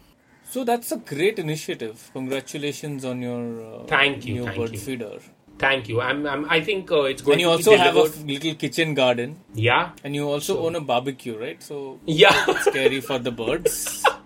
so 0.52 0.64
that's 0.64 0.90
a 0.92 0.96
great 1.10 1.38
initiative. 1.38 2.10
Congratulations 2.12 3.04
on 3.10 3.22
your 3.22 3.44
uh, 3.66 3.84
Thank 3.92 4.26
you, 4.26 4.34
new 4.34 4.44
thank 4.44 4.58
bird 4.58 4.72
you. 4.72 4.78
feeder. 4.78 5.12
Thank 5.58 5.88
you. 5.88 6.00
I'm, 6.00 6.26
I'm 6.26 6.44
I 6.50 6.60
think 6.60 6.90
uh, 6.90 7.02
it's 7.02 7.22
going 7.22 7.34
And 7.34 7.40
you 7.42 7.46
to 7.46 7.52
also 7.52 7.70
be 7.72 7.76
have 7.78 7.96
a 7.96 8.02
little 8.32 8.54
kitchen 8.54 8.94
garden, 8.94 9.38
yeah. 9.54 9.92
and 10.02 10.14
you 10.14 10.28
also 10.28 10.58
own 10.66 10.74
a 10.76 10.80
barbecue, 10.80 11.38
right? 11.38 11.62
So 11.62 12.00
Yeah. 12.04 12.44
it's 12.48 12.64
scary 12.64 13.00
for 13.00 13.18
the 13.18 13.30
birds. 13.30 14.04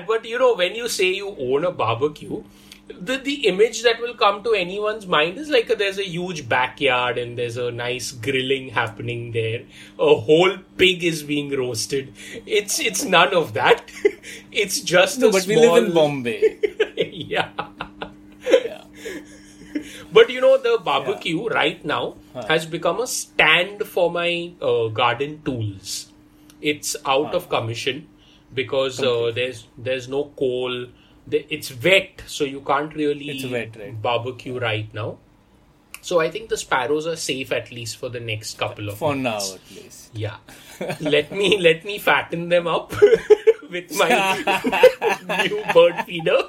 But 0.00 0.24
you 0.24 0.38
know, 0.38 0.54
when 0.54 0.74
you 0.74 0.88
say 0.88 1.12
you 1.12 1.36
own 1.38 1.64
a 1.64 1.70
barbecue, 1.70 2.42
the, 3.00 3.16
the 3.16 3.46
image 3.46 3.82
that 3.82 4.00
will 4.00 4.14
come 4.14 4.42
to 4.42 4.52
anyone's 4.52 5.06
mind 5.06 5.38
is 5.38 5.48
like 5.48 5.70
a, 5.70 5.74
there's 5.76 5.98
a 5.98 6.06
huge 6.08 6.48
backyard 6.48 7.18
and 7.18 7.38
there's 7.38 7.56
a 7.56 7.70
nice 7.70 8.12
grilling 8.12 8.68
happening 8.68 9.32
there. 9.32 9.62
A 9.98 10.14
whole 10.14 10.56
pig 10.76 11.04
is 11.04 11.22
being 11.22 11.50
roasted. 11.50 12.12
It's 12.46 12.80
it's 12.80 13.04
none 13.04 13.34
of 13.34 13.54
that. 13.54 13.90
it's 14.52 14.80
just 14.80 15.18
No, 15.20 15.28
a 15.28 15.32
but 15.32 15.42
small... 15.42 15.60
we 15.60 15.68
live 15.68 15.84
in 15.84 15.94
Bombay. 15.94 16.58
yeah. 16.96 17.50
Yeah. 18.50 18.84
But 20.12 20.28
you 20.28 20.42
know, 20.42 20.58
the 20.58 20.78
barbecue 20.84 21.48
right 21.48 21.82
now 21.84 22.16
has 22.48 22.66
become 22.66 23.00
a 23.00 23.06
stand 23.06 23.84
for 23.84 24.10
my 24.10 24.52
uh, 24.60 24.88
garden 24.88 25.40
tools. 25.42 26.12
It's 26.60 26.96
out 27.06 27.34
of 27.34 27.48
commission 27.48 28.08
because 28.54 29.00
uh, 29.00 29.32
there's 29.34 29.66
there's 29.76 30.08
no 30.08 30.24
coal. 30.36 30.86
It's 31.30 31.72
wet, 31.82 32.22
so 32.26 32.44
you 32.44 32.60
can't 32.60 32.94
really 32.94 33.48
wet, 33.50 33.76
right. 33.76 34.00
barbecue 34.02 34.58
right 34.58 34.92
now. 34.92 35.18
So 36.00 36.18
I 36.18 36.30
think 36.30 36.48
the 36.48 36.56
sparrows 36.56 37.06
are 37.06 37.14
safe 37.14 37.52
at 37.52 37.70
least 37.70 37.96
for 37.96 38.08
the 38.08 38.18
next 38.18 38.58
couple 38.58 38.88
of 38.88 38.98
For 38.98 39.14
now, 39.14 39.30
months. 39.34 39.54
at 39.54 39.70
least. 39.70 40.10
Yeah. 40.12 40.36
let 41.00 41.30
me 41.30 41.58
let 41.58 41.84
me 41.84 41.98
fatten 41.98 42.48
them 42.48 42.66
up 42.66 42.92
with 43.70 43.96
my 43.96 44.08
new 45.46 45.62
bird 45.72 46.04
feeder. 46.04 46.42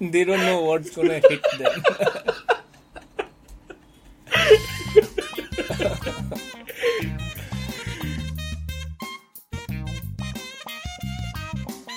They 0.00 0.24
don't 0.24 0.40
know 0.40 0.62
what's 0.62 0.94
gonna 0.96 1.20
hit 1.20 1.44
them. 1.58 1.82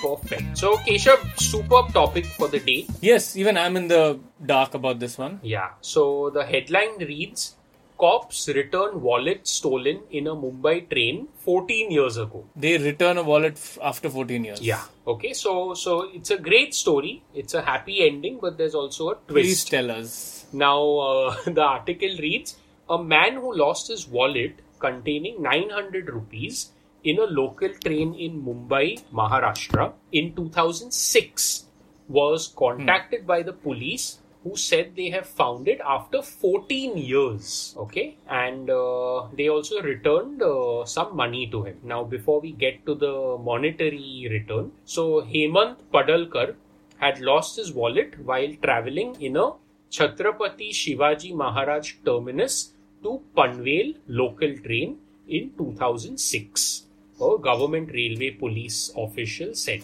Perfect. 0.04 0.58
So 0.58 0.76
Keshav, 0.86 1.20
superb 1.40 1.92
topic 1.92 2.26
for 2.38 2.48
the 2.48 2.60
day. 2.60 2.86
yes, 3.00 3.36
even 3.36 3.56
I'm 3.56 3.76
in 3.76 3.88
the 3.88 4.18
dark 4.54 4.74
about 4.74 4.98
this 5.00 5.16
one. 5.18 5.40
Yeah. 5.42 5.70
So 5.80 6.30
the 6.30 6.44
headline 6.44 6.98
reads 6.98 7.54
Cops 7.96 8.48
return 8.48 9.00
wallet 9.02 9.46
stolen 9.46 10.00
in 10.10 10.26
a 10.26 10.34
Mumbai 10.34 10.90
train 10.90 11.28
14 11.44 11.92
years 11.92 12.16
ago. 12.16 12.44
They 12.56 12.76
return 12.76 13.18
a 13.18 13.22
wallet 13.22 13.52
f- 13.54 13.78
after 13.80 14.10
14 14.10 14.44
years. 14.44 14.60
Yeah. 14.60 14.82
Okay. 15.06 15.32
So 15.32 15.74
so 15.74 16.10
it's 16.12 16.30
a 16.30 16.38
great 16.38 16.74
story. 16.74 17.22
It's 17.34 17.54
a 17.54 17.62
happy 17.62 18.04
ending, 18.06 18.38
but 18.42 18.58
there's 18.58 18.74
also 18.74 19.10
a 19.10 19.14
twist. 19.14 19.28
Please 19.28 19.64
tell 19.64 19.90
us. 19.92 20.44
Now 20.52 20.78
uh, 20.98 21.36
the 21.46 21.62
article 21.62 22.16
reads 22.18 22.56
a 22.90 23.02
man 23.02 23.34
who 23.36 23.54
lost 23.56 23.88
his 23.88 24.06
wallet 24.08 24.58
containing 24.80 25.40
900 25.40 26.10
rupees 26.10 26.70
in 27.04 27.18
a 27.18 27.24
local 27.24 27.68
train 27.84 28.14
in 28.14 28.42
Mumbai, 28.42 29.02
Maharashtra 29.12 29.92
in 30.12 30.34
2006 30.34 31.66
was 32.08 32.48
contacted 32.56 33.26
by 33.26 33.42
the 33.42 33.52
police 33.52 34.18
who 34.42 34.56
said 34.56 34.92
they 34.96 35.08
have 35.10 35.26
found 35.26 35.68
it 35.68 35.80
after 35.86 36.22
14 36.22 36.96
years 36.96 37.74
okay? 37.78 38.16
And 38.28 38.70
uh, 38.70 39.26
they 39.36 39.48
also 39.48 39.80
returned 39.82 40.42
uh, 40.42 40.84
some 40.84 41.14
money 41.16 41.46
to 41.48 41.62
him. 41.62 41.78
Now 41.82 42.04
before 42.04 42.40
we 42.40 42.52
get 42.52 42.84
to 42.86 42.94
the 42.94 43.38
monetary 43.38 44.26
return 44.30 44.72
so 44.84 45.22
hemant 45.22 45.76
padalkar 45.92 46.54
had 46.98 47.20
lost 47.20 47.56
his 47.56 47.72
wallet 47.72 48.18
while 48.24 48.52
traveling 48.62 49.14
in 49.20 49.36
a 49.36 49.50
chhatrapati 49.90 50.70
shivaji 50.70 51.34
maharaj 51.34 51.94
terminus 52.04 52.72
to 53.02 53.20
panvel 53.36 53.94
local 54.08 54.56
train 54.66 54.98
in 55.28 55.50
2006 55.58 56.84
a 57.20 57.38
government 57.38 57.90
railway 57.92 58.30
police 58.30 58.92
official 58.96 59.54
said 59.54 59.82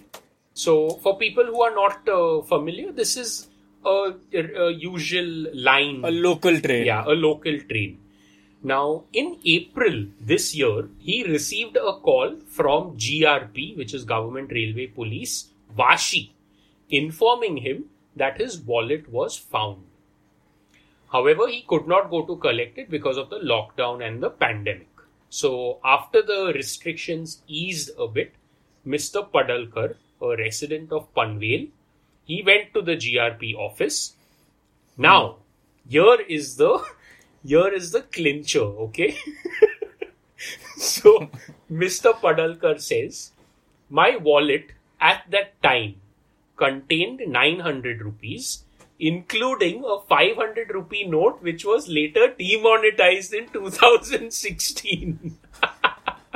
so, 0.54 0.90
for 1.02 1.16
people 1.16 1.46
who 1.46 1.62
are 1.62 1.74
not 1.74 2.08
uh, 2.08 2.42
familiar, 2.42 2.92
this 2.92 3.16
is 3.16 3.48
a, 3.84 4.12
a 4.34 4.70
usual 4.70 5.46
line. 5.54 6.04
A 6.04 6.10
local 6.10 6.60
train. 6.60 6.84
Yeah, 6.84 7.04
a 7.06 7.14
local 7.14 7.58
train. 7.60 7.98
Now, 8.62 9.04
in 9.14 9.38
April 9.44 10.06
this 10.20 10.54
year, 10.54 10.88
he 10.98 11.24
received 11.24 11.76
a 11.76 11.94
call 11.94 12.36
from 12.46 12.98
GRP, 12.98 13.76
which 13.76 13.94
is 13.94 14.04
Government 14.04 14.52
Railway 14.52 14.88
Police, 14.88 15.48
Vashi, 15.78 16.32
informing 16.90 17.56
him 17.58 17.86
that 18.16 18.38
his 18.38 18.58
wallet 18.58 19.08
was 19.08 19.38
found. 19.38 19.84
However, 21.10 21.48
he 21.48 21.62
could 21.62 21.88
not 21.88 22.10
go 22.10 22.26
to 22.26 22.36
collect 22.36 22.76
it 22.76 22.90
because 22.90 23.16
of 23.16 23.30
the 23.30 23.38
lockdown 23.38 24.06
and 24.06 24.22
the 24.22 24.28
pandemic. 24.28 24.89
So, 25.30 25.78
after 25.84 26.22
the 26.22 26.52
restrictions 26.54 27.42
eased 27.46 27.90
a 27.96 28.08
bit, 28.08 28.34
Mr. 28.86 29.30
Padalkar, 29.30 29.94
a 30.20 30.36
resident 30.36 30.92
of 30.92 31.14
Panvel, 31.14 31.68
he 32.24 32.42
went 32.42 32.74
to 32.74 32.82
the 32.82 32.96
GRP 32.96 33.54
office. 33.56 34.16
Now, 34.96 35.36
here 35.88 36.20
is 36.28 36.56
the 36.56 36.84
here 37.44 37.68
is 37.68 37.92
the 37.92 38.02
clincher, 38.02 38.64
okay? 38.86 39.16
so, 40.76 41.30
Mr. 41.70 42.12
Padalkar 42.12 42.80
says, 42.80 43.32
my 43.88 44.16
wallet 44.16 44.72
at 45.00 45.24
that 45.30 45.60
time 45.62 45.94
contained 46.56 47.22
900 47.26 48.02
rupees, 48.02 48.64
including 49.00 49.82
a 49.84 49.98
500 50.08 50.70
rupee 50.74 51.04
note 51.04 51.42
which 51.42 51.64
was 51.64 51.88
later 51.88 52.34
demonetized 52.38 53.32
in 53.32 53.48
2016. 53.48 55.38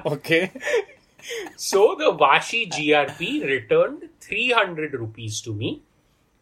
Okay. 0.06 0.50
so 1.56 1.94
the 1.98 2.12
Vashi 2.12 2.68
GRP 2.70 3.44
returned 3.46 4.08
300 4.20 4.94
rupees 4.94 5.40
to 5.42 5.52
me. 5.54 5.82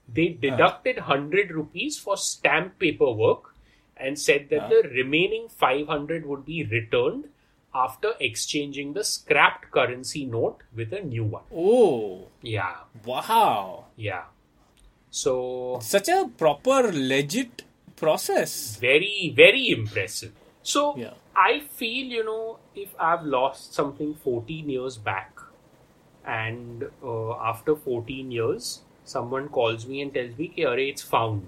They 0.09 0.29
deducted 0.31 0.97
100 0.97 1.50
rupees 1.52 1.99
for 1.99 2.17
stamp 2.17 2.79
paperwork 2.79 3.55
and 3.97 4.19
said 4.19 4.49
that 4.50 4.69
the 4.69 4.88
remaining 4.88 5.49
500 5.49 6.26
would 6.26 6.45
be 6.45 6.64
returned 6.64 7.29
after 7.75 8.14
exchanging 8.21 8.93
the 8.93 9.05
scrapped 9.05 9.71
currency 9.71 10.26
note 10.26 10.59
with 10.75 10.93
a 10.93 11.00
new 11.00 11.25
one. 11.25 11.45
Oh, 11.55 12.29
Yeah, 12.43 12.76
wow. 13.05 13.87
yeah. 13.97 14.25
So 15.12 15.78
Such 15.83 16.09
a 16.09 16.26
proper, 16.38 16.90
legit 16.92 17.64
process. 17.97 18.76
very, 18.81 19.33
very 19.37 19.69
impressive. 19.69 20.33
So 20.62 20.97
Yeah. 20.97 21.12
I 21.37 21.61
feel, 21.61 22.07
you 22.19 22.25
know, 22.25 22.59
if 22.75 22.95
I've 22.99 23.25
lost 23.25 23.75
something 23.75 24.14
14 24.14 24.71
years 24.71 24.97
back 24.97 25.38
and 26.25 26.85
uh, 27.04 27.33
after 27.50 27.76
14 27.76 28.31
years, 28.31 28.81
someone 29.04 29.49
calls 29.49 29.87
me 29.87 30.00
and 30.02 30.14
tells 30.14 30.38
me, 30.38 30.49
"Ki, 30.49 30.64
"Arey, 30.73 30.88
it's 30.95 31.02
found. 31.02 31.47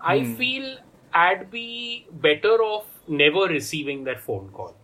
I 0.00 0.16
feel 0.40 0.66
I'd 1.12 1.50
be 1.50 2.06
better 2.26 2.54
off 2.62 2.86
never 3.08 3.46
receiving 3.52 4.04
that 4.04 4.20
phone 4.20 4.50
call 4.58 4.74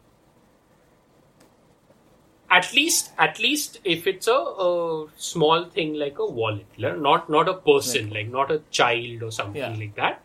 At 2.49 2.67
least, 2.73 3.11
at 3.17 3.39
least 3.39 3.79
if 3.83 4.05
it's 4.07 4.27
a, 4.27 4.35
a 4.65 5.07
small 5.17 5.65
thing 5.77 5.93
like 5.95 6.19
a 6.19 6.25
wallet, 6.25 6.65
le- 6.77 6.95
not 7.05 7.29
not 7.29 7.49
a 7.49 7.55
person, 7.69 8.09
like 8.17 8.29
not 8.35 8.51
a 8.51 8.61
child 8.71 9.23
or 9.23 9.31
something 9.31 9.61
Yeah. 9.61 9.79
like 9.79 9.95
that. 9.95 10.21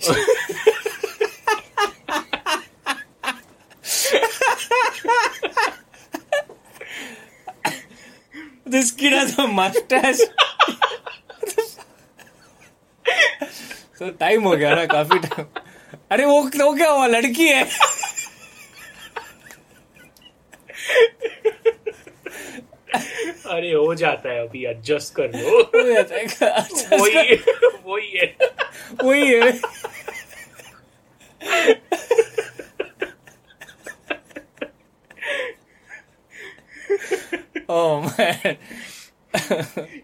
This 8.65 8.91
kid 8.91 9.13
has 9.13 9.37
a 9.37 9.47
mustache. 9.47 10.19
so 13.97 14.09
time 14.19 14.43
हो 14.43 14.55
गया 14.57 14.73
ना 14.75 14.85
काफी 14.93 15.19
time 15.25 15.45
अरे 16.11 16.25
वो 16.25 16.41
वो 16.41 16.73
क्या 16.77 16.89
हुआ 16.91 17.05
लड़की 17.07 17.47
है 17.47 17.63
अरे 23.59 23.71
हो 23.73 23.93
जाता 23.95 24.29
है 24.31 24.47
अभी 24.47 24.65
एडजस्ट 24.65 25.13
कर 25.15 25.31
लो 25.37 25.61
हो 25.75 25.81
जाता 25.93 26.15
है 26.15 26.25
क्या? 26.25 26.49
अच्छा, 26.49 26.95
वही 26.95 27.35
वही 27.85 28.11
है 28.17 28.35
वही 29.03 29.27
है 29.33 29.51
oh 37.67 38.01
man 38.17 38.57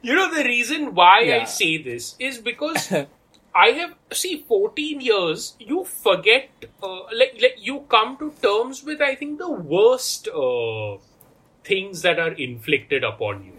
You 0.03 0.15
know 0.15 0.33
the 0.33 0.43
reason 0.43 0.93
why 0.93 1.19
I 1.19 1.23
Yeah. 1.27 1.45
say 1.45 1.77
this 1.77 2.15
is 2.19 2.37
because 2.39 2.91
I 3.53 3.67
have 3.77 3.93
see 4.13 4.43
14 4.47 5.01
years. 5.01 5.55
You 5.59 5.83
forget, 5.85 6.49
uh, 6.81 7.03
like 7.21 7.35
like 7.45 7.55
you 7.69 7.75
come 7.95 8.17
to 8.21 8.29
terms 8.45 8.83
with 8.89 9.01
I 9.01 9.15
think 9.15 9.39
the 9.39 9.49
worst 9.51 10.27
uh, 10.43 10.97
things 11.68 12.02
that 12.02 12.18
are 12.18 12.32
inflicted 12.32 13.04
upon 13.04 13.44
you. 13.44 13.52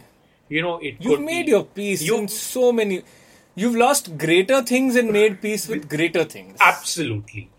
You 0.50 0.62
know, 0.62 0.78
it 0.80 0.96
you've 1.00 1.22
made 1.22 1.46
be- 1.48 1.52
your 1.52 1.64
peace 1.66 2.04
You- 2.10 2.18
in 2.18 2.28
so 2.28 2.72
many 2.72 3.02
you've 3.62 3.76
lost 3.76 4.18
greater 4.24 4.62
things 4.62 4.96
and 4.96 5.12
made 5.12 5.42
peace 5.42 5.68
with 5.68 5.90
greater 5.90 6.24
things 6.24 6.58
Absolutely. 6.62 7.50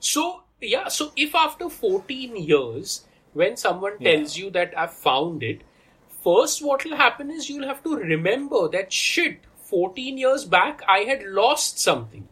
So, 0.00 0.42
yeah, 0.60 0.88
so 0.88 1.12
if 1.16 1.34
after 1.34 1.68
14 1.70 2.36
years, 2.36 3.04
when 3.32 3.56
someone 3.56 3.98
tells 3.98 4.36
you 4.36 4.50
that 4.50 4.76
I've 4.76 4.92
found 4.94 5.42
it, 5.42 5.62
first 6.24 6.64
what 6.64 6.84
will 6.84 6.96
happen 6.96 7.30
is 7.30 7.48
you'll 7.48 7.66
have 7.68 7.82
to 7.84 7.96
remember 7.96 8.68
that 8.68 8.92
shit, 8.92 9.40
14 9.70 10.18
years 10.18 10.44
back, 10.44 10.82
I 10.88 10.98
had 11.00 11.22
lost 11.24 11.78
something. 11.78 12.28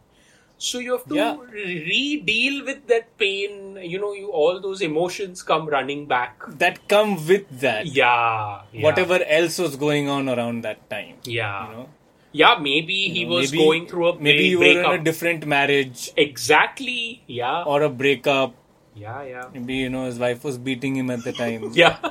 So 0.65 0.79
you 0.79 0.91
have 0.93 1.03
to 1.11 1.15
Yeah. 1.15 1.35
re 1.53 2.03
deal 2.27 2.59
with 2.67 2.77
that 2.91 3.07
pain, 3.21 3.55
you 3.93 3.97
know, 4.03 4.11
you 4.19 4.27
all 4.41 4.59
those 4.65 4.81
emotions 4.87 5.41
come 5.49 5.65
running 5.73 6.05
back. 6.13 6.45
that 6.63 6.77
come 6.93 7.11
with 7.31 7.49
that 7.63 7.85
Yeah. 7.85 8.61
yeah, 8.71 8.83
whatever 8.85 9.17
else 9.39 9.57
was 9.65 9.75
going 9.83 10.07
on 10.15 10.29
around 10.35 10.63
that 10.69 10.79
time 10.95 11.15
Yeah. 11.39 11.57
you 11.67 11.73
know 11.75 11.85
Yeah, 12.41 12.55
maybe 12.67 12.99
he 13.15 13.25
was 13.31 13.51
maybe, 13.51 13.63
going 13.63 13.83
through 13.89 14.07
a 14.11 14.13
maybe 14.27 14.45
you 14.53 14.59
break- 14.63 14.77
were 14.85 14.93
in 14.95 15.01
a 15.01 15.03
different 15.09 15.45
marriage 15.55 15.99
exactly. 16.27 17.01
Yeah. 17.27 17.63
or 17.73 17.81
a 17.89 17.91
breakup 18.03 18.55
yeah, 19.03 19.21
yeah. 19.33 19.45
maybe 19.53 19.75
you 19.83 19.89
know 19.97 20.05
his 20.05 20.17
wife 20.25 20.43
was 20.51 20.57
beating 20.69 20.95
him 21.01 21.09
at 21.17 21.23
the 21.29 21.33
time 21.43 21.69
Yeah. 21.83 21.97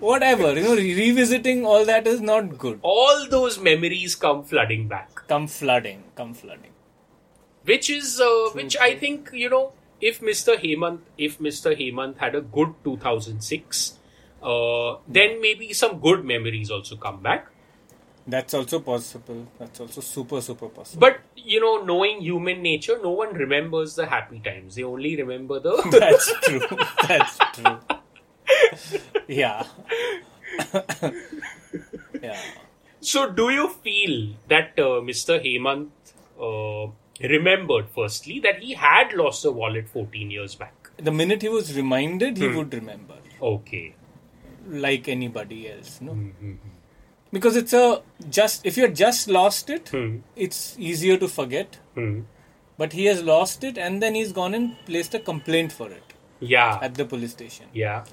whatever 0.00 0.54
you 0.54 0.62
know 0.62 0.74
re- 0.74 0.94
revisiting 0.94 1.64
all 1.66 1.84
that 1.84 2.06
is 2.06 2.20
not 2.20 2.58
good. 2.58 2.78
All 2.82 3.26
those 3.28 3.58
memories 3.58 4.14
come 4.14 4.42
flooding 4.44 4.88
back. 4.88 5.26
Come 5.28 5.46
flooding 5.46 6.04
come 6.16 6.34
flooding. 6.34 6.72
Which 7.64 7.90
is 7.90 8.20
uh, 8.20 8.50
which 8.54 8.76
i 8.76 8.96
think 8.96 9.30
you 9.32 9.48
know 9.50 9.72
if 10.00 10.20
mr 10.20 10.56
hemant 10.64 11.00
if 11.18 11.38
mr 11.38 11.72
hemant 11.80 12.18
had 12.18 12.34
a 12.34 12.40
good 12.40 12.74
2006 12.84 13.98
uh, 14.42 14.96
then 15.06 15.40
maybe 15.42 15.72
some 15.74 15.98
good 16.00 16.24
memories 16.24 16.70
also 16.70 16.96
come 16.96 17.22
back. 17.22 17.48
That's 18.26 18.54
also 18.54 18.80
possible. 18.80 19.46
That's 19.58 19.80
also 19.80 20.00
super 20.00 20.40
super 20.40 20.68
possible. 20.68 21.00
But 21.00 21.20
you 21.36 21.60
know 21.60 21.84
knowing 21.84 22.20
human 22.22 22.62
nature 22.62 22.98
no 23.02 23.10
one 23.10 23.34
remembers 23.34 23.94
the 23.96 24.06
happy 24.06 24.40
times. 24.40 24.74
They 24.76 24.82
only 24.82 25.16
remember 25.16 25.60
the 25.60 25.76
that's 26.00 26.32
true. 26.42 26.60
That's 27.06 27.38
true 27.54 27.99
yeah. 29.28 29.64
Yeah. 32.22 32.38
So 33.00 33.30
do 33.30 33.50
you 33.50 33.68
feel 33.68 34.34
that 34.48 34.72
uh, 34.78 35.00
mr 35.10 35.36
hemant 35.44 35.88
uh, 36.38 36.90
remembered 37.28 37.86
firstly 37.94 38.40
that 38.40 38.58
he 38.62 38.74
had 38.74 39.12
lost 39.14 39.44
a 39.44 39.50
wallet 39.50 39.88
14 39.88 40.30
years 40.30 40.54
back? 40.54 40.90
The 40.98 41.10
minute 41.10 41.42
he 41.42 41.48
was 41.48 41.74
reminded 41.76 42.36
Hmm. 42.36 42.42
he 42.50 42.56
would 42.56 42.74
remember. 42.74 43.16
Okay. 43.40 43.94
Like 44.68 45.08
anybody 45.08 45.70
else 45.70 46.00
no? 46.02 46.12
Hmm, 46.12 46.52
because 47.32 47.56
it's 47.56 47.72
a 47.72 48.02
just 48.28 48.66
if 48.66 48.76
you 48.76 48.82
had 48.82 48.94
just 48.94 49.28
lost 49.28 49.70
it 49.70 49.88
Hmm. 49.88 50.18
it's 50.36 50.76
easier 50.78 51.16
to 51.16 51.28
forget. 51.28 51.78
Hmm. 51.94 52.20
but 52.76 52.92
he 52.92 53.04
has 53.06 53.22
lost 53.22 53.64
it 53.64 53.78
and 53.78 54.02
then 54.02 54.14
he's 54.14 54.32
gone 54.32 54.54
and 54.54 54.76
placed 54.86 55.14
a 55.14 55.18
complaint 55.18 55.72
for 55.72 55.90
it 55.90 56.12
yeah. 56.40 56.78
at 56.82 56.94
the 56.94 57.04
police 57.04 57.32
station. 57.32 57.66
Yeah 57.72 58.04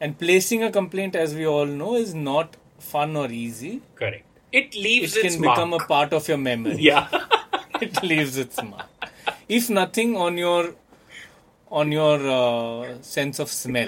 and 0.00 0.18
placing 0.18 0.62
a 0.62 0.70
complaint 0.70 1.16
as 1.16 1.34
we 1.34 1.46
all 1.46 1.66
know 1.66 1.96
is 1.96 2.14
not 2.14 2.56
fun 2.78 3.16
or 3.16 3.30
easy. 3.30 3.82
Correct. 3.94 4.24
It 4.52 4.74
leaves 4.74 5.16
it 5.16 5.24
its 5.24 5.34
can 5.34 5.42
become 5.42 5.70
mark. 5.70 5.82
a 5.82 5.86
part 5.86 6.12
of 6.12 6.28
your 6.28 6.38
memory. 6.38 6.76
Yeah. 6.90 7.08
It 7.80 8.02
leaves 8.02 8.36
its 8.36 8.60
mark. 8.60 8.86
If 9.48 9.70
nothing 9.70 10.16
on 10.16 10.36
your 10.36 10.74
on 11.70 11.92
your 11.92 12.16
uh, 12.28 13.00
sense 13.02 13.38
of 13.38 13.48
smell. 13.50 13.86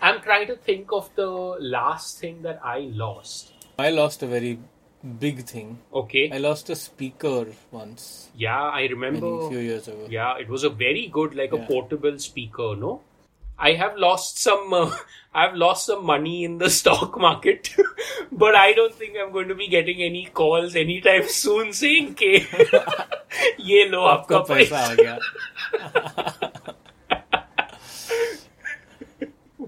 I'm 0.00 0.20
trying 0.20 0.46
to 0.48 0.56
think 0.56 0.92
of 0.92 1.10
the 1.14 1.26
last 1.28 2.18
thing 2.20 2.42
that 2.42 2.60
I 2.64 2.80
lost. 3.04 3.52
i 3.78 3.90
lost 3.90 4.22
a 4.22 4.26
very 4.26 4.58
big 5.21 5.39
thing 5.47 5.71
Okay. 6.01 6.21
i 6.35 6.37
lost 6.43 6.69
a 6.69 6.75
speaker 6.81 7.39
once 7.77 8.03
Yeah, 8.43 8.61
I 8.61 8.81
many 8.83 8.93
remember. 8.93 9.31
few 9.47 9.59
years 9.69 9.87
ago 9.93 10.05
Yeah, 10.13 10.37
it 10.43 10.53
was 10.53 10.63
a 10.63 10.69
very 10.83 11.07
good, 11.17 11.35
like 11.39 11.51
a 11.57 11.59
Yeah. 11.61 11.65
portable 11.71 12.19
speaker. 12.25 12.69
No, 12.83 12.91
I 13.69 13.71
have 13.81 13.97
lost 14.03 14.39
some. 14.43 14.73
Uh, 14.77 14.85
I've 15.41 15.57
lost 15.63 15.89
some 15.91 16.05
money 16.11 16.35
in 16.45 16.55
the 16.63 16.69
stock 16.77 17.17
market, 17.25 17.69
but 18.43 18.55
I 18.61 18.73
don't 18.79 18.95
think 19.01 19.19
I'm 19.23 19.31
going 19.35 19.51
to 19.53 19.57
be 19.59 19.67
getting 19.75 20.01
any 20.07 20.23
calls 20.41 20.75
anytime 20.83 21.27
soon 21.41 21.73
saying 21.81 22.09
"के 22.23 22.31
ये 23.71 23.83
लो 23.91 24.01
आपका 24.15 24.37
आपका 24.37 24.53
पैसा 24.53 24.81
पैसा." 24.81 24.91
आ 24.91 24.93
गया 25.03 26.73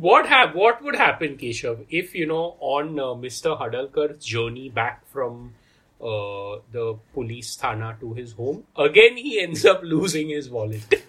what 0.00 0.26
have 0.26 0.54
what 0.54 0.82
would 0.82 0.96
happen, 0.96 1.36
Keshav, 1.36 1.84
if 1.90 2.14
you 2.14 2.26
know 2.26 2.56
on 2.60 2.98
uh, 2.98 3.14
Mr. 3.24 3.58
Padalkar's 3.58 4.24
journey 4.24 4.68
back 4.68 5.06
from 5.06 5.54
uh, 6.00 6.56
the 6.72 6.96
police 7.12 7.56
thana 7.56 7.96
to 8.00 8.14
his 8.14 8.32
home, 8.32 8.64
again 8.76 9.16
he 9.16 9.40
ends 9.40 9.64
up 9.64 9.82
losing 9.82 10.30
his 10.30 10.48
wallet. 10.48 11.02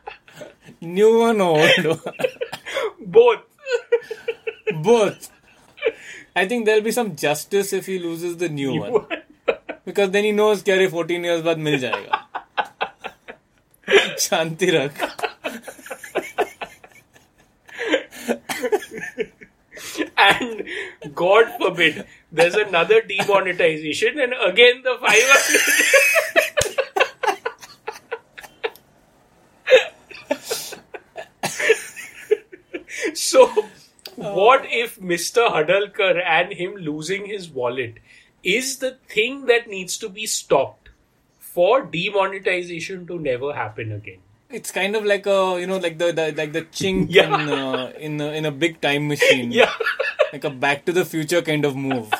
New 0.80 1.18
one 1.20 1.40
or 1.40 1.60
old? 1.60 2.00
Both. 3.00 3.40
Both. 4.82 5.30
I 6.34 6.46
think 6.46 6.64
there'll 6.64 6.80
be 6.82 6.92
some 6.92 7.16
justice 7.16 7.72
if 7.72 7.86
he 7.86 7.98
loses 7.98 8.36
the 8.38 8.48
new, 8.48 8.70
new 8.70 8.80
one. 8.80 8.92
one. 8.92 9.06
because 9.84 10.10
then 10.10 10.24
he 10.24 10.32
knows, 10.32 10.62
carry 10.62 10.88
14 10.88 11.24
years 11.24 11.42
but 11.42 11.58
mil 11.58 11.78
jayega. 11.78 12.20
Shanti 14.16 14.70
रख 14.72 15.19
and 20.40 21.14
God 21.14 21.46
forbid 21.58 22.06
there's 22.32 22.54
another 22.54 23.00
demonetization, 23.02 24.18
and 24.18 24.32
again 24.44 24.82
the 24.82 24.96
500. 25.00 26.00
so, 33.14 33.50
what 34.16 34.64
if 34.66 34.98
Mr. 35.00 35.48
Padalkar 35.48 36.22
and 36.24 36.52
him 36.52 36.74
losing 36.76 37.26
his 37.26 37.48
wallet 37.48 37.94
is 38.42 38.78
the 38.78 38.96
thing 39.08 39.46
that 39.46 39.68
needs 39.68 39.98
to 39.98 40.08
be 40.08 40.26
stopped 40.26 40.88
for 41.38 41.82
demonetization 41.82 43.06
to 43.06 43.18
never 43.18 43.52
happen 43.54 43.92
again? 43.92 44.18
It's 44.50 44.72
kind 44.72 44.96
of 44.96 45.04
like 45.04 45.26
a 45.26 45.58
you 45.60 45.66
know 45.68 45.76
like 45.78 45.98
the, 45.98 46.12
the 46.12 46.32
like 46.36 46.52
the 46.52 46.62
chink 46.62 47.06
Yeah. 47.10 47.40
in 47.40 47.48
uh, 47.48 47.92
in 47.98 48.20
a, 48.20 48.32
in 48.32 48.44
a 48.46 48.50
big 48.50 48.80
time 48.80 49.06
machine. 49.08 49.52
Yeah. 49.60 49.72
Like 50.32 50.44
a 50.44 50.50
Back 50.50 50.84
to 50.86 50.92
the 50.92 51.04
Future 51.04 51.42
kind 51.42 51.64
of 51.64 51.76
move. 51.76 52.12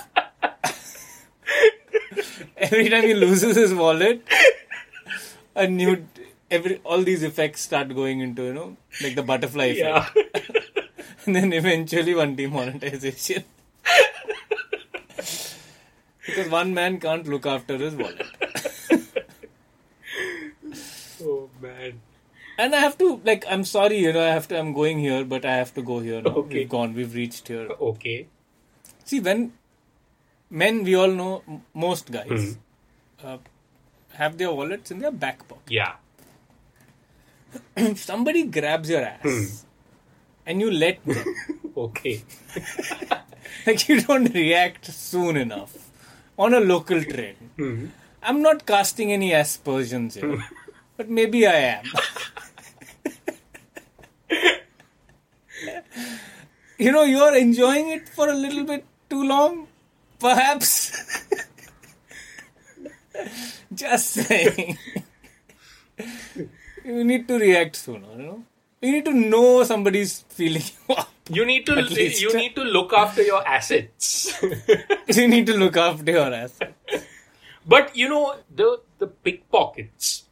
Every 2.56 2.88
time 2.90 3.04
he 3.04 3.14
loses 3.14 3.56
his 3.56 3.72
wallet, 3.74 4.22
a 5.54 5.66
new 5.66 6.06
every 6.50 6.80
all 6.84 7.02
these 7.02 7.22
effects 7.22 7.62
start 7.62 7.94
going 7.94 8.20
into 8.20 8.42
you 8.44 8.52
know 8.52 8.76
like 9.02 9.14
the 9.14 9.22
butterfly 9.22 9.66
effect, 9.66 10.16
Yeah. 10.16 10.52
and 11.26 11.36
then 11.36 11.52
eventually 11.52 12.14
one 12.14 12.36
demonetization. 12.36 13.44
because 16.26 16.48
one 16.50 16.74
man 16.74 17.00
can't 17.00 17.26
look 17.26 17.46
after 17.46 17.76
his 17.78 17.94
wallet. 17.94 18.26
oh 21.22 21.48
man. 21.60 22.00
And 22.62 22.74
I 22.78 22.80
have 22.80 22.96
to 22.98 23.08
like 23.24 23.44
I'm 23.48 23.64
sorry, 23.64 23.98
you 23.98 24.12
know, 24.12 24.24
I 24.24 24.32
have 24.38 24.48
to 24.48 24.58
I'm 24.58 24.72
going 24.72 24.98
here, 24.98 25.24
but 25.24 25.44
I 25.52 25.54
have 25.56 25.72
to 25.74 25.82
go 25.82 26.00
here 26.00 26.20
now. 26.22 26.34
Okay. 26.42 26.60
We've 26.60 26.68
gone, 26.68 26.94
we've 26.94 27.14
reached 27.14 27.48
here. 27.48 27.68
Okay. 27.92 28.26
See, 29.04 29.20
when 29.28 29.52
men, 30.50 30.84
we 30.84 30.94
all 30.94 31.14
know, 31.22 31.32
most 31.74 32.12
guys 32.12 32.26
hmm. 32.28 33.26
uh, 33.26 33.38
have 34.14 34.36
their 34.38 34.52
wallets 34.52 34.90
in 34.90 35.00
their 35.06 35.10
back 35.24 35.46
pocket. 35.48 35.70
Yeah. 35.70 35.94
If 37.76 38.04
somebody 38.10 38.44
grabs 38.44 38.90
your 38.90 39.02
ass 39.02 39.22
hmm. 39.22 39.44
and 40.46 40.60
you 40.60 40.70
let 40.70 41.04
them, 41.04 41.34
Okay. 41.76 42.22
like 43.66 43.88
you 43.88 44.00
don't 44.02 44.34
react 44.34 44.86
soon 44.86 45.36
enough 45.36 45.90
on 46.38 46.54
a 46.54 46.60
local 46.60 47.02
train. 47.02 47.36
Hmm. 47.56 47.86
I'm 48.22 48.42
not 48.42 48.66
casting 48.66 49.12
any 49.12 49.32
aspersions 49.32 50.14
here, 50.16 50.44
but 50.96 51.08
maybe 51.08 51.46
I 51.46 51.54
am. 51.54 51.84
you 56.80 56.92
know, 56.92 57.04
you're 57.04 57.36
enjoying 57.36 57.90
it 57.90 58.08
for 58.08 58.28
a 58.28 58.34
little 58.34 58.64
bit 58.64 58.84
too 59.10 59.22
long, 59.22 59.66
perhaps. 60.18 60.92
Just 63.74 64.06
saying. 64.14 64.78
you 66.84 67.04
need 67.04 67.28
to 67.28 67.38
react 67.38 67.76
sooner, 67.76 68.08
you 68.16 68.22
know? 68.22 68.44
You 68.80 68.92
need 68.92 69.04
to 69.04 69.12
know 69.12 69.62
somebody's 69.64 70.20
feeling 70.30 70.62
you 70.62 70.94
up. 70.94 71.10
You 71.28 71.44
need 71.44 71.66
to 71.66 71.74
you 71.82 72.34
need 72.34 72.54
to 72.54 72.64
look 72.64 72.94
after 72.94 73.22
your 73.22 73.46
assets. 73.46 74.32
you 75.08 75.28
need 75.28 75.46
to 75.46 75.56
look 75.56 75.76
after 75.76 76.10
your 76.10 76.32
ass. 76.32 76.58
but 77.66 77.94
you 77.94 78.08
know 78.08 78.36
the 78.52 78.80
the 78.98 79.06
pickpockets, 79.06 80.24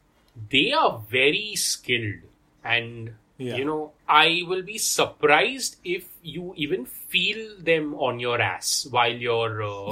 they 0.49 0.71
are 0.71 0.99
very 1.11 1.55
skilled, 1.55 2.25
and 2.63 3.13
Yeah. 3.41 3.55
you 3.55 3.63
know 3.65 3.93
I 4.07 4.43
will 4.45 4.61
be 4.63 4.77
surprised 4.77 5.77
if 5.83 6.05
you 6.21 6.53
even 6.57 6.85
feel 6.85 7.55
them 7.57 7.95
on 7.95 8.19
your 8.19 8.39
ass 8.41 8.85
while 8.91 9.13
your 9.27 9.63
uh, 9.63 9.91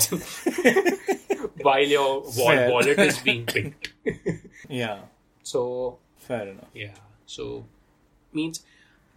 while 1.67 1.87
your 1.87 2.21
wa- 2.21 2.31
Fair. 2.31 2.69
wallet 2.71 2.99
is 2.99 3.17
being 3.19 3.45
picked. 3.45 3.93
Yeah, 4.69 4.99
So 5.43 5.97
fair 6.17 6.49
enough. 6.49 6.67
yeah, 6.73 6.95
so 7.25 7.65
means 8.33 8.61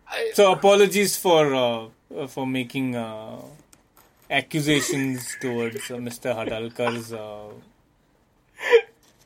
I, 0.08 0.30
So 0.34 0.52
apologies 0.52 1.16
for 1.16 1.52
uh, 1.54 1.86
uh, 2.16 2.26
for 2.28 2.46
making 2.46 2.94
uh, 2.94 3.40
accusations 4.30 5.36
towards 5.40 5.90
uh, 5.90 5.96
Mr. 5.96 6.34
Padalkar's 6.38 7.12
uh, 7.12 7.48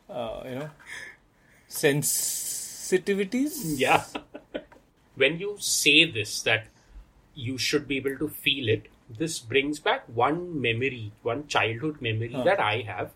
uh, 0.08 0.42
you 0.48 0.54
know 0.60 0.70
sensitivities. 1.68 3.78
Yeah. 3.78 4.04
When 5.16 5.38
you 5.38 5.56
say 5.58 6.10
this, 6.10 6.42
that 6.42 6.66
you 7.34 7.58
should 7.58 7.88
be 7.88 7.96
able 7.96 8.16
to 8.18 8.28
feel 8.28 8.68
it, 8.68 8.88
this 9.18 9.38
brings 9.38 9.78
back 9.78 10.04
one 10.08 10.60
memory, 10.60 11.12
one 11.22 11.46
childhood 11.46 12.00
memory 12.00 12.34
that 12.44 12.60
I 12.60 12.82
have. 12.86 13.12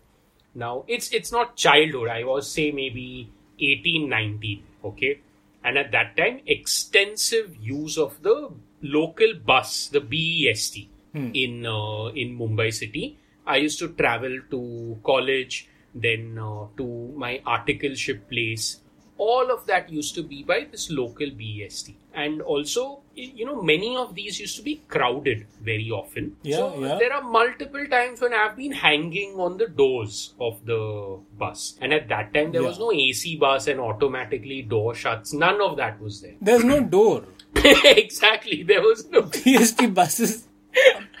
Now, 0.53 0.83
it's 0.87 1.11
it's 1.11 1.31
not 1.31 1.55
childhood. 1.55 2.09
I 2.09 2.23
was, 2.23 2.51
say, 2.51 2.71
maybe 2.71 3.29
18, 3.59 4.09
19, 4.09 4.63
okay? 4.83 5.19
And 5.63 5.77
at 5.77 5.91
that 5.91 6.15
time, 6.15 6.41
extensive 6.47 7.55
use 7.59 7.97
of 7.97 8.21
the 8.23 8.51
local 8.81 9.33
bus, 9.45 9.87
the 9.87 9.99
BEST, 9.99 10.87
in 11.33 11.65
uh, 11.65 12.05
in 12.07 12.37
Mumbai 12.37 12.73
city. 12.73 13.17
I 13.45 13.57
used 13.57 13.79
to 13.79 13.89
travel 13.89 14.39
to 14.51 14.99
college, 15.03 15.67
then 15.95 16.37
uh, 16.37 16.67
to 16.77 17.13
my 17.15 17.41
articleship 17.45 18.29
place. 18.29 18.78
All 19.19 19.51
of 19.51 19.65
that 19.67 19.89
used 19.91 20.15
to 20.15 20.23
be 20.23 20.43
by 20.43 20.65
this 20.71 20.89
local 20.89 21.29
BEST, 21.29 21.91
and 22.13 22.41
also 22.41 23.01
you 23.15 23.45
know 23.45 23.61
many 23.61 23.97
of 23.97 24.15
these 24.15 24.39
used 24.39 24.55
to 24.57 24.63
be 24.63 24.75
crowded 24.87 25.45
very 25.61 25.91
often. 25.91 26.37
Yeah, 26.41 26.55
so 26.57 26.79
yeah. 26.79 26.97
there 26.97 27.13
are 27.13 27.21
multiple 27.21 27.85
times 27.87 28.21
when 28.21 28.33
I've 28.33 28.55
been 28.55 28.71
hanging 28.71 29.33
on 29.47 29.57
the 29.57 29.67
doors 29.67 30.33
of 30.39 30.65
the 30.65 31.19
bus, 31.37 31.77
and 31.81 31.93
at 31.93 32.07
that 32.07 32.33
time 32.33 32.53
there 32.53 32.63
was 32.63 32.79
no 32.79 32.93
AC 32.93 33.35
bus 33.35 33.67
and 33.67 33.79
automatically 33.79 34.61
door 34.61 34.95
shuts. 34.95 35.33
None 35.33 35.61
of 35.61 35.75
that 35.77 36.01
was 36.01 36.21
there. 36.21 36.35
There's 36.41 36.63
no 36.63 36.79
door. 36.79 37.25
exactly, 37.55 38.63
there 38.63 38.81
was 38.81 39.07
no. 39.09 39.21
BEST 39.43 39.93
buses. 39.93 40.47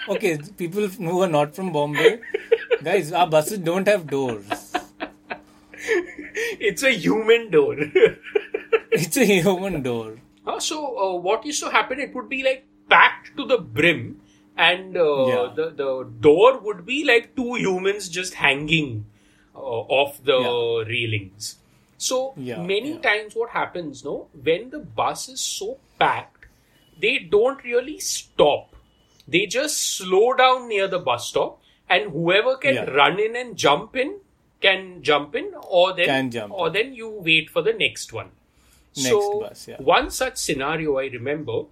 Okay, 0.07 0.37
people 0.57 0.87
who 0.87 1.21
are 1.21 1.27
not 1.27 1.53
from 1.53 1.73
Bombay, 1.73 2.21
guys, 2.83 3.11
our 3.11 3.27
buses 3.27 3.59
don't 3.59 3.87
have 3.87 4.07
doors. 4.07 4.73
It's 6.69 6.83
a 6.83 6.91
human 6.91 7.49
door. 7.51 7.75
It's 8.91 9.17
a 9.17 9.25
human 9.25 9.81
door. 9.83 10.17
Uh, 10.45 10.59
so 10.59 10.77
uh, 10.97 11.13
what 11.15 11.45
used 11.45 11.61
to 11.63 11.69
happen? 11.69 11.99
It 11.99 12.13
would 12.15 12.27
be 12.29 12.43
like 12.43 12.65
packed 12.89 13.35
to 13.37 13.45
the 13.45 13.57
brim, 13.57 14.21
and 14.57 14.97
uh, 14.97 15.25
Yeah. 15.31 15.53
the 15.59 15.69
the 15.81 15.89
door 16.27 16.59
would 16.59 16.85
be 16.85 17.03
like 17.09 17.35
two 17.35 17.55
humans 17.55 18.09
just 18.09 18.33
hanging 18.45 19.05
uh, 19.55 19.81
off 19.99 20.17
the 20.31 20.39
Yeah. 20.45 20.89
railings. 20.93 21.49
So 21.97 22.33
Yeah, 22.37 22.63
many 22.71 22.97
times, 22.97 23.35
what 23.35 23.49
happens? 23.51 24.03
No, 24.05 24.15
when 24.49 24.69
the 24.69 24.79
bus 25.01 25.27
is 25.29 25.41
so 25.41 25.77
packed, 25.99 26.45
they 27.05 27.17
don't 27.37 27.63
really 27.63 27.99
stop. 27.99 28.75
They 29.27 29.45
just 29.45 29.77
slow 29.97 30.33
down 30.33 30.67
near 30.69 30.87
the 30.87 30.99
bus 30.99 31.27
stop, 31.29 31.61
and 31.87 32.11
whoever 32.11 32.55
can 32.57 32.85
run 33.01 33.19
in 33.19 33.35
and 33.35 33.55
jump 33.65 33.95
in 33.95 34.15
can 34.61 35.01
jump 35.01 35.35
in, 35.35 35.53
or 35.67 35.93
then 35.93 36.33
or 36.49 36.69
then 36.69 36.93
you 36.93 37.09
wait 37.09 37.49
for 37.49 37.61
the 37.61 37.73
next 37.73 38.13
one. 38.13 38.31
Next 38.95 39.09
so 39.09 39.39
bus, 39.39 39.67
yeah. 39.67 39.77
one 39.77 40.09
such 40.09 40.37
scenario 40.37 40.97
I 40.97 41.05
remember, 41.05 41.63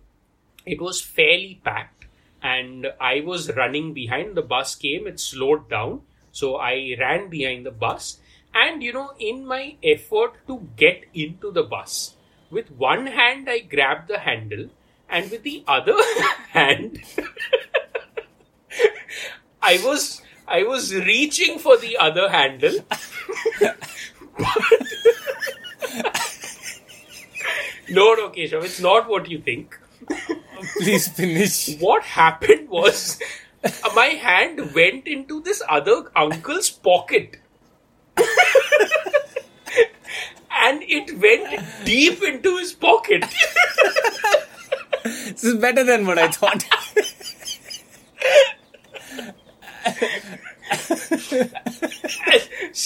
it 0.65 0.81
was 0.81 1.01
fairly 1.01 1.59
packed, 1.63 2.05
and 2.41 2.87
I 2.99 3.21
was 3.21 3.55
running 3.55 3.93
behind. 3.93 4.35
The 4.35 4.41
bus 4.41 4.75
came, 4.75 5.07
it 5.07 5.19
slowed 5.19 5.69
down, 5.69 6.01
so 6.31 6.55
I 6.55 6.95
ran 6.99 7.29
behind 7.29 7.65
the 7.65 7.71
bus. 7.71 8.19
And 8.53 8.81
you 8.81 8.93
know, 8.93 9.11
in 9.19 9.45
my 9.45 9.75
effort 9.83 10.33
to 10.47 10.67
get 10.77 11.05
into 11.13 11.51
the 11.51 11.63
bus, 11.63 12.15
with 12.49 12.71
one 12.71 13.07
hand 13.07 13.49
I 13.49 13.59
grabbed 13.59 14.07
the 14.07 14.19
handle, 14.19 14.69
and 15.09 15.29
with 15.29 15.43
the 15.43 15.63
other 15.67 15.97
hand, 16.49 17.03
I 19.61 19.79
was 19.83 20.21
I 20.47 20.63
was 20.63 20.93
reaching 20.95 21.59
for 21.59 21.77
the 21.77 21.97
other 21.97 22.29
handle. 22.29 22.71
no, 27.89 28.13
no, 28.13 28.29
Keshav, 28.29 28.63
it's 28.63 28.79
not 28.79 29.09
what 29.09 29.29
you 29.29 29.39
think. 29.39 29.77
Please 30.77 31.07
finish. 31.09 31.75
What 31.79 32.03
happened 32.03 32.69
was 32.69 33.19
my 33.95 34.07
hand 34.07 34.73
went 34.73 35.07
into 35.07 35.41
this 35.41 35.61
other 35.67 36.11
uncle's 36.15 36.69
pocket. 36.69 37.37
and 40.57 40.81
it 40.83 41.17
went 41.19 41.61
deep 41.85 42.23
into 42.23 42.57
his 42.57 42.73
pocket. 42.73 43.25
This 45.03 45.43
is 45.43 45.55
better 45.55 45.83
than 45.83 46.05
what 46.05 46.17
I 46.17 46.29
thought. 46.29 46.63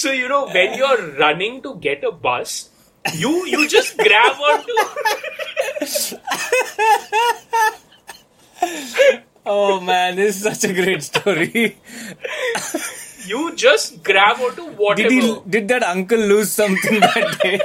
So 0.02 0.12
you 0.12 0.28
know 0.28 0.46
when 0.48 0.78
you're 0.78 1.02
running 1.24 1.62
to 1.64 1.76
get 1.76 2.04
a 2.04 2.12
bus, 2.12 2.70
you 3.14 3.32
you 3.46 3.68
just 3.70 3.98
grab 3.98 4.40
onto 4.50 4.74
oh 9.46 9.80
man, 9.80 10.16
this 10.16 10.38
is 10.38 10.44
such 10.44 10.64
a 10.70 10.74
great 10.74 11.04
story. 11.04 11.78
you 13.26 13.56
just 13.56 14.04
grab 14.04 14.40
onto 14.40 14.66
whatever. 14.84 15.10
Did 15.10 15.24
he? 15.24 15.38
Did 15.50 15.68
that 15.70 15.84
uncle 15.84 16.20
lose 16.20 16.52
something 16.52 17.00
that 17.00 17.40
day? 17.42 17.60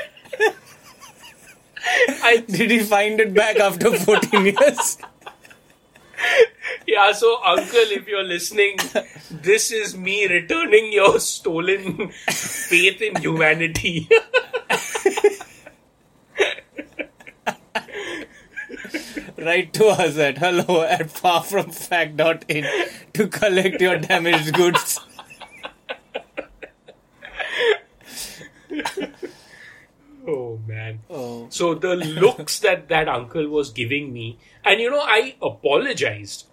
I, 2.22 2.44
Did 2.48 2.70
he 2.70 2.80
find 2.80 3.20
it 3.20 3.32
back 3.32 3.56
after 3.56 3.96
14 3.96 4.46
years? 4.46 4.98
yeah, 6.86 7.12
so 7.12 7.42
uncle, 7.44 7.90
if 7.90 8.06
you're 8.08 8.24
listening, 8.24 8.78
this 9.30 9.70
is 9.70 9.96
me 9.96 10.26
returning 10.26 10.92
your 10.92 11.18
stolen 11.20 12.10
faith 12.28 13.00
in 13.02 13.16
humanity. 13.16 14.08
Write 19.38 19.74
to 19.74 19.86
us 19.86 20.16
at 20.18 20.38
hello 20.38 20.82
at 20.82 21.08
farfromfact.in 21.08 22.66
to 23.12 23.28
collect 23.28 23.80
your 23.80 23.98
damaged 23.98 24.54
goods. 24.54 25.00
oh 30.26 30.58
man. 30.66 31.00
Oh. 31.10 31.46
So 31.50 31.74
the 31.74 31.94
looks 31.96 32.58
that 32.66 32.88
that 32.88 33.08
uncle 33.08 33.48
was 33.48 33.70
giving 33.70 34.12
me, 34.12 34.38
and 34.64 34.80
you 34.80 34.90
know, 34.90 35.00
I 35.00 35.34
apologized. 35.42 36.46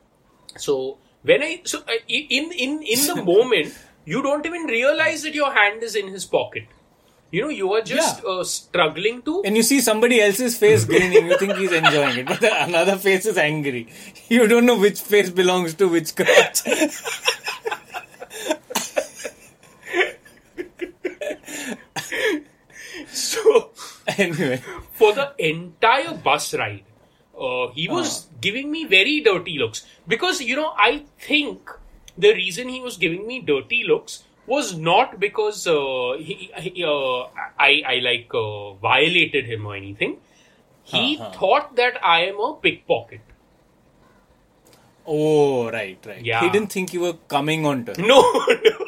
So 0.58 0.98
when 1.24 1.42
I 1.42 1.62
so 1.66 1.82
in 2.08 2.52
in 2.52 2.82
in 2.84 3.08
the 3.08 3.24
moment, 3.34 3.74
you 4.06 4.22
don't 4.22 4.46
even 4.46 4.64
realize 4.64 5.24
that 5.24 5.34
your 5.34 5.52
hand 5.54 5.82
is 5.84 5.96
in 5.96 6.08
his 6.10 6.26
pocket. 6.26 6.66
You 7.32 7.42
know, 7.42 7.50
you 7.50 7.74
are 7.74 7.82
just 7.82 8.24
Yeah. 8.24 8.30
uh, 8.30 8.44
struggling 8.44 9.24
to. 9.24 9.42
And 9.44 9.58
you 9.58 9.64
see 9.64 9.82
somebody 9.82 10.22
else's 10.22 10.56
face 10.56 10.86
grinning, 10.86 11.26
you 11.26 11.38
think 11.40 11.56
he's 11.56 11.72
enjoying 11.72 12.20
it, 12.20 12.28
but 12.28 12.40
the 12.42 12.52
another 12.64 12.96
face 12.98 13.26
is 13.26 13.40
angry. 13.40 13.88
You 14.30 14.46
don't 14.48 14.68
know 14.68 14.78
which 14.78 15.02
face 15.02 15.32
belongs 15.32 15.74
to 15.76 15.88
which 15.88 16.16
crotch. 16.16 16.62
So 23.34 23.54
anyway, 24.18 24.58
for 25.02 25.14
the 25.20 25.28
entire 25.52 26.14
bus 26.28 26.54
ride, 26.54 26.84
uh, 27.38 27.68
he 27.80 27.88
was 27.88 28.28
giving 28.42 28.72
me 28.72 28.84
very 28.86 29.16
dirty 29.30 29.58
looks 29.64 29.86
because 30.08 30.42
you 30.42 30.56
know 30.62 30.74
I 30.90 30.92
think 31.30 31.70
the 32.18 32.34
reason 32.34 32.70
he 32.70 32.80
was 32.82 32.98
giving 33.06 33.26
me 33.28 33.40
dirty 33.42 33.84
looks 33.94 34.24
was 34.46 34.72
not 34.78 35.20
because 35.20 35.66
uh, 35.68 36.14
he, 36.20 36.52
he, 36.66 36.84
uh, 36.84 37.22
I 37.68 37.72
I 37.94 37.96
like 38.08 38.34
uh, 38.42 38.74
violated 38.88 39.46
him 39.56 39.66
or 39.66 39.76
anything. 39.82 40.18
He 40.94 41.04
Uh-huh. 41.18 41.32
thought 41.40 41.76
that 41.78 41.98
I 42.16 42.18
am 42.32 42.40
a 42.48 42.50
pickpocket. 42.68 43.22
oh 45.14 45.70
right, 45.72 46.06
right. 46.10 46.24
Yeah. 46.26 46.42
He 46.42 46.50
didn't 46.50 46.72
think 46.72 46.94
you 46.94 47.02
were 47.02 47.14
coming 47.38 47.66
on 47.66 47.86
to. 47.86 48.02
No, 48.02 48.20
no. 48.68 48.88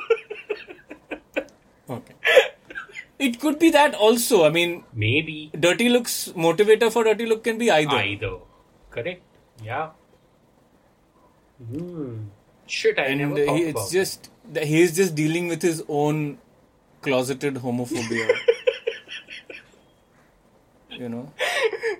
Okay. 1.97 2.14
It 3.25 3.39
could 3.39 3.59
be 3.59 3.69
that 3.71 3.95
also. 3.95 4.45
I 4.45 4.49
mean, 4.49 4.83
maybe 4.93 5.51
dirty 5.59 5.89
looks 5.89 6.29
motivator 6.47 6.91
for 6.91 7.03
dirty 7.03 7.25
look 7.25 7.43
can 7.43 7.57
be 7.57 7.71
either. 7.71 7.97
either. 7.97 8.37
Correct. 8.91 9.21
Yeah. 9.63 9.89
Hmm. 11.57 12.25
Shit, 12.67 12.99
I 12.99 13.03
and 13.03 13.19
never 13.21 13.45
thought 13.45 13.55
he, 13.55 13.69
about 13.69 13.81
it's 13.81 13.91
just 13.91 14.29
that 14.53 14.63
he 14.65 14.81
is 14.81 14.95
just 14.95 15.15
dealing 15.15 15.47
with 15.47 15.61
his 15.61 15.83
own 15.87 16.37
closeted 17.01 17.55
homophobia. 17.55 18.29
you 20.89 21.09
know. 21.09 21.31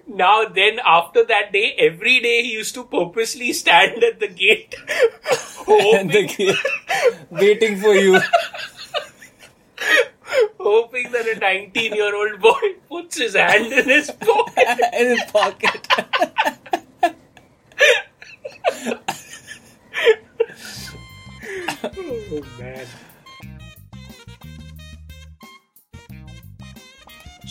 Now, 0.07 0.45
then, 0.45 0.79
after 0.83 1.25
that 1.25 1.51
day, 1.51 1.75
every 1.77 2.19
day 2.19 2.43
he 2.43 2.51
used 2.53 2.73
to 2.75 2.83
purposely 2.83 3.53
stand 3.53 4.03
at 4.03 4.19
the 4.19 4.27
gate, 4.27 4.75
and 5.67 6.09
the 6.09 6.27
hoping, 6.27 6.27
kid 6.27 6.55
waiting 7.29 7.79
for 7.79 7.93
you. 7.95 8.19
hoping 10.59 11.11
that 11.11 11.27
a 11.27 11.39
19 11.39 11.93
year 11.93 12.15
old 12.15 12.41
boy 12.41 12.73
puts 12.89 13.17
his 13.17 13.35
hand 13.35 13.71
in 13.71 13.85
his 13.85 14.11
pocket. 14.11 14.79
in 14.93 15.17
his 15.17 15.23
pocket. 15.31 15.87
Oh, 21.97 22.41
man. 22.59 22.87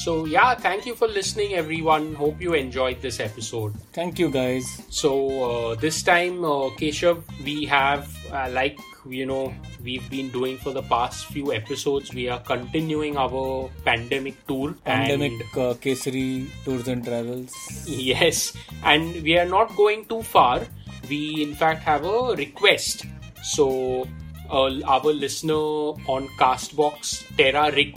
So, 0.05 0.27
yeah, 0.27 0.55
thank 0.55 0.85
you 0.85 0.95
for 0.95 1.09
listening, 1.09 1.55
everyone. 1.55 2.15
Hope 2.15 2.39
you 2.39 2.53
enjoyed 2.53 3.01
this 3.01 3.21
episode. 3.21 3.73
Thank 3.95 4.19
you, 4.19 4.31
guys. 4.31 4.83
So 4.91 5.13
uh, 5.45 5.75
this 5.77 6.03
time, 6.03 6.45
uh, 6.45 6.69
Keshav, 6.77 7.23
we 7.43 7.65
have 7.65 8.05
uh, 8.31 8.51
like 8.51 8.79
you 9.09 9.25
know 9.25 9.55
we've 9.83 10.05
been 10.11 10.29
doing 10.29 10.59
for 10.59 10.75
the 10.75 10.83
past 10.83 11.25
few 11.29 11.55
episodes. 11.55 12.13
We 12.13 12.29
are 12.29 12.39
continuing 12.41 13.17
our 13.17 13.71
pandemic 13.87 14.47
tour. 14.47 14.75
Pandemic 14.85 15.33
And, 15.41 15.43
uh, 15.57 15.73
Kesari 15.87 16.51
Tours 16.67 16.87
and 16.87 17.03
Travels. 17.03 17.55
yes, 17.87 18.53
and 18.83 19.23
we 19.23 19.39
are 19.39 19.49
not 19.49 19.75
going 19.75 20.05
too 20.05 20.23
far. 20.23 20.61
We 21.09 21.43
in 21.43 21.55
fact 21.55 21.83
have 21.83 22.05
a 22.05 22.35
request. 22.37 23.07
So 23.43 24.07
uh, 24.51 24.69
our 24.83 25.15
listener 25.15 25.65
on 26.17 26.29
Castbox, 26.39 27.25
Terra 27.39 27.73
Rick, 27.73 27.97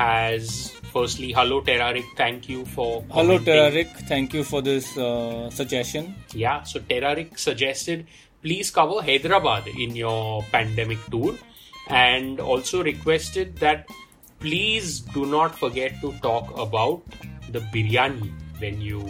has 0.00 0.70
firstly 0.92 1.30
hello 1.32 1.60
terraric 1.60 2.06
Thank 2.16 2.48
you 2.48 2.64
for 2.64 3.04
Hello, 3.10 3.38
terraric 3.38 3.90
Thank 4.08 4.32
you 4.32 4.44
for 4.44 4.62
this 4.62 4.96
uh, 4.96 5.50
suggestion. 5.50 6.14
Yeah, 6.32 6.62
so 6.62 6.80
terraric 6.80 7.38
suggested 7.38 8.06
please 8.42 8.70
cover 8.70 9.02
Hyderabad 9.02 9.68
in 9.68 9.94
your 9.94 10.42
pandemic 10.50 10.98
tour 11.10 11.34
and 11.88 12.40
also 12.40 12.82
requested 12.82 13.56
that 13.56 13.86
please 14.38 15.00
do 15.00 15.26
not 15.26 15.58
forget 15.58 16.00
to 16.00 16.12
talk 16.22 16.56
about 16.58 17.02
the 17.50 17.60
biryani 17.74 18.32
when 18.58 18.80
you 18.80 19.04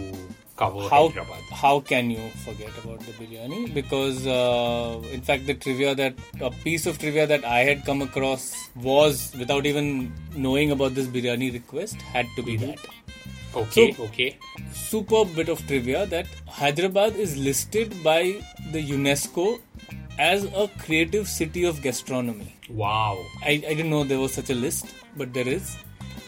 cover 0.60 0.84
How 0.92 1.00
Hyderabad. 1.08 1.42
how 1.62 1.72
can 1.90 2.10
you 2.14 2.28
forget 2.44 2.78
about 2.82 3.00
the 3.08 3.12
biryani? 3.18 3.60
Because 3.78 4.26
uh, 4.26 5.02
in 5.18 5.22
fact, 5.30 5.46
the 5.50 5.54
trivia 5.66 5.94
that 6.00 6.14
a 6.40 6.50
piece 6.64 6.86
of 6.92 6.98
trivia 7.04 7.26
that 7.32 7.44
I 7.44 7.60
had 7.70 7.84
come 7.90 8.02
across 8.06 8.46
was 8.88 9.32
without 9.44 9.66
even 9.72 10.12
knowing 10.46 10.70
about 10.78 10.94
this 11.00 11.06
biryani 11.16 11.52
request 11.58 12.02
had 12.16 12.26
to 12.36 12.42
be 12.50 12.56
that. 12.64 12.78
Okay, 13.62 13.92
So- 13.94 14.04
okay. 14.04 14.28
superb 14.72 15.34
bit 15.34 15.48
of 15.48 15.66
trivia 15.66 16.06
that 16.06 16.26
Hyderabad 16.60 17.16
is 17.16 17.36
listed 17.50 17.94
by 18.04 18.20
the 18.72 18.82
UNESCO 18.90 19.60
as 20.18 20.44
a 20.44 20.68
creative 20.86 21.26
city 21.28 21.64
of 21.64 21.80
gastronomy. 21.82 22.54
Wow. 22.68 23.18
I, 23.42 23.50
I 23.70 23.74
didn't 23.74 23.90
know 23.90 24.04
there 24.04 24.20
was 24.20 24.34
such 24.34 24.50
a 24.50 24.54
list, 24.54 24.94
but 25.16 25.32
there 25.34 25.48
is. 25.48 25.76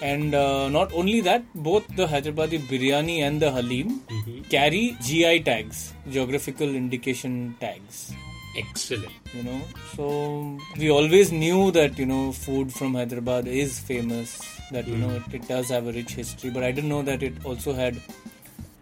And 0.02 0.34
uh, 0.34 0.68
not 0.68 0.92
only 0.92 1.20
that, 1.20 1.44
both 1.54 1.86
the 1.96 2.06
Hyderabadi 2.08 2.58
biryani 2.70 3.18
and 3.20 3.40
the 3.40 3.52
halim 3.52 4.02
carry 4.50 4.96
GI 5.00 5.44
tags, 5.44 5.94
geographical 6.10 6.68
indication 6.68 7.54
tags. 7.60 8.12
Excellent. 8.56 9.12
You 9.32 9.44
know, 9.44 9.60
so 9.94 10.58
we 10.76 10.90
always 10.90 11.30
knew 11.30 11.70
that 11.70 11.98
you 11.98 12.06
know 12.06 12.32
food 12.32 12.72
from 12.72 12.94
Hyderabad 12.94 13.46
is 13.46 13.78
famous. 13.78 14.42
That 14.72 14.88
you 14.88 14.96
know 14.96 15.10
it, 15.10 15.34
it 15.34 15.46
does 15.48 15.68
have 15.68 15.86
a 15.86 15.92
rich 15.92 16.14
history, 16.14 16.50
but 16.50 16.64
I 16.64 16.72
didn't 16.72 16.90
know 16.90 17.02
that 17.02 17.22
it 17.22 17.44
also 17.44 17.72
had 17.72 17.96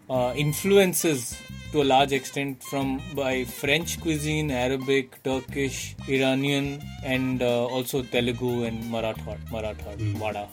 uh, 0.09 0.33
influences 0.35 1.37
to 1.71 1.83
a 1.83 1.87
large 1.93 2.11
extent 2.11 2.61
from 2.63 2.99
by 3.15 3.45
French 3.45 4.01
cuisine, 4.01 4.51
Arabic, 4.51 5.21
Turkish, 5.23 5.95
Iranian, 6.09 6.81
and 7.03 7.41
uh, 7.41 7.65
also 7.67 8.01
Telugu 8.01 8.63
and 8.63 8.89
Maratha, 8.89 9.37
Maratha, 9.51 9.95
Vada 10.23 10.49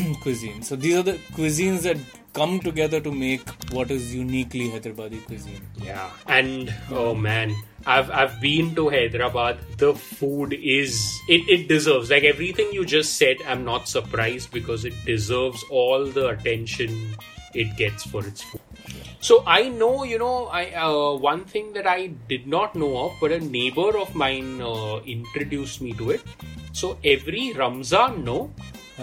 cuisine. 0.22 0.62
So 0.62 0.76
these 0.76 0.96
are 0.96 1.02
the 1.02 1.18
cuisines 1.32 1.82
that 1.82 1.98
come 2.32 2.60
together 2.60 3.00
to 3.00 3.10
make 3.10 3.48
what 3.72 3.90
is 3.90 4.14
uniquely 4.14 4.68
Hyderabadi 4.68 5.24
cuisine. 5.26 5.60
Yeah, 5.82 6.10
and 6.26 6.72
oh 6.90 7.14
man, 7.14 7.54
I've 7.86 8.10
I've 8.10 8.40
been 8.40 8.74
to 8.76 8.88
Hyderabad. 8.88 9.58
The 9.78 9.94
food 9.94 10.52
is 10.52 11.20
it, 11.28 11.48
it 11.48 11.68
deserves 11.68 12.10
like 12.10 12.24
everything 12.24 12.68
you 12.72 12.84
just 12.84 13.16
said. 13.16 13.36
I'm 13.46 13.64
not 13.64 13.88
surprised 13.88 14.52
because 14.52 14.84
it 14.84 14.94
deserves 15.04 15.64
all 15.70 16.06
the 16.06 16.28
attention 16.28 17.16
it 17.54 17.76
gets 17.76 18.04
for 18.04 18.24
its 18.26 18.42
food. 18.42 18.60
So 19.20 19.42
I 19.46 19.68
know, 19.68 20.04
you 20.04 20.18
know, 20.18 20.46
I 20.46 20.70
uh, 20.72 21.16
one 21.16 21.44
thing 21.44 21.72
that 21.74 21.86
I 21.86 22.08
did 22.28 22.46
not 22.46 22.74
know 22.74 22.96
of, 23.06 23.12
but 23.20 23.32
a 23.32 23.40
neighbor 23.40 23.98
of 23.98 24.14
mine 24.14 24.62
uh, 24.62 25.00
introduced 25.04 25.82
me 25.82 25.92
to 25.94 26.10
it. 26.10 26.22
So 26.72 26.96
every 27.04 27.52
Ramzan, 27.52 28.24
no, 28.24 28.52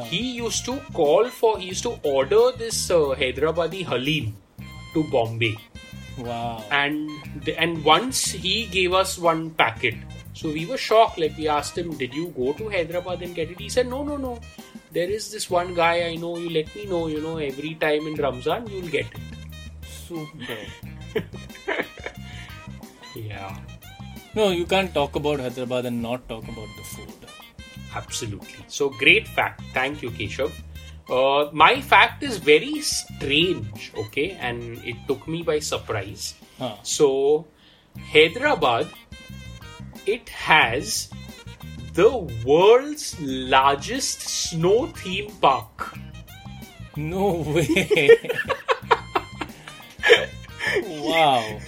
he 0.05 0.33
used 0.33 0.65
to 0.65 0.77
call 0.93 1.29
for, 1.29 1.57
he 1.59 1.67
used 1.67 1.83
to 1.83 1.99
order 2.03 2.51
this 2.57 2.89
uh, 2.91 3.15
Hyderabadi 3.17 3.85
Halim 3.85 4.35
to 4.93 5.03
Bombay, 5.11 5.55
Wow. 6.17 6.63
and 6.71 7.09
and 7.57 7.83
once 7.83 8.31
he 8.31 8.65
gave 8.67 8.93
us 8.93 9.17
one 9.17 9.49
packet. 9.51 9.95
So 10.33 10.49
we 10.51 10.65
were 10.65 10.77
shocked. 10.77 11.17
Like 11.19 11.35
we 11.37 11.47
asked 11.47 11.77
him, 11.77 11.95
"Did 11.97 12.13
you 12.13 12.27
go 12.37 12.53
to 12.53 12.69
Hyderabad 12.69 13.21
and 13.23 13.33
get 13.35 13.49
it?" 13.51 13.59
He 13.59 13.69
said, 13.69 13.87
"No, 13.87 14.03
no, 14.03 14.17
no. 14.17 14.39
There 14.91 15.09
is 15.09 15.31
this 15.31 15.49
one 15.49 15.73
guy 15.75 15.93
I 16.09 16.15
know. 16.15 16.37
You 16.37 16.49
let 16.49 16.73
me 16.75 16.85
know. 16.85 17.07
You 17.07 17.21
know, 17.21 17.37
every 17.37 17.73
time 17.75 18.05
in 18.07 18.15
Ramzan 18.15 18.67
you'll 18.67 18.87
get 18.97 19.05
it." 19.05 19.21
Super. 19.87 20.59
Yeah. 23.15 23.57
No, 24.35 24.49
you 24.49 24.65
can't 24.65 24.93
talk 24.93 25.15
about 25.15 25.39
Hyderabad 25.39 25.85
and 25.85 26.01
not 26.01 26.27
talk 26.29 26.43
about 26.43 26.67
the 26.77 26.83
food. 26.83 27.26
Absolutely. 27.97 28.61
So 28.67 28.89
great 28.89 29.27
fact. 29.27 29.61
Thank 29.73 30.01
you, 30.01 30.11
Keshav. 30.11 30.51
Uh, 31.09 31.49
my 31.53 31.79
fact 31.81 32.21
is 32.21 32.37
very 32.37 32.81
strange, 32.81 33.91
okay, 33.95 34.31
and 34.41 34.77
it 34.83 34.95
took 35.07 35.25
me 35.27 35.41
by 35.41 35.59
surprise. 35.59 36.35
Huh. 36.59 36.75
So, 36.83 37.47
Hyderabad, 38.11 38.91
it 40.05 40.27
has 40.27 41.09
the 41.93 42.11
world's 42.45 43.15
largest 43.21 44.19
snow 44.21 44.87
theme 44.87 45.31
park. 45.39 45.97
No 46.97 47.39
way. 47.55 48.11
wow. 51.07 51.59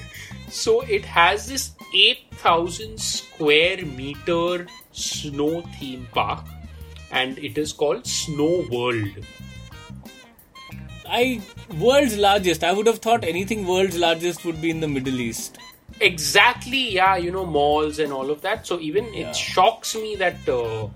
So, 0.49 0.81
it 0.81 1.05
has 1.05 1.47
this 1.47 1.71
8,000 1.95 2.99
square 2.99 3.85
meter 3.85 4.67
snow 4.99 5.61
theme 5.79 6.07
park, 6.13 6.45
and 7.11 7.37
it 7.39 7.57
is 7.57 7.73
called 7.73 8.05
Snow 8.05 8.65
World. 8.71 9.25
I 11.07 11.41
world's 11.79 12.17
largest. 12.17 12.63
I 12.63 12.71
would 12.71 12.85
have 12.87 12.99
thought 12.99 13.23
anything 13.23 13.65
world's 13.65 13.97
largest 13.97 14.45
would 14.45 14.61
be 14.61 14.69
in 14.69 14.79
the 14.79 14.87
Middle 14.87 15.19
East. 15.19 15.57
Exactly, 16.01 16.91
yeah, 16.93 17.15
you 17.17 17.31
know, 17.31 17.45
malls 17.45 17.99
and 17.99 18.13
all 18.13 18.29
of 18.29 18.41
that. 18.41 18.67
So 18.67 18.79
even 18.79 19.11
Yeah. 19.13 19.29
it 19.29 19.35
shocks 19.35 19.95
me 19.95 20.15
that 20.17 20.47
uh, 20.47 20.87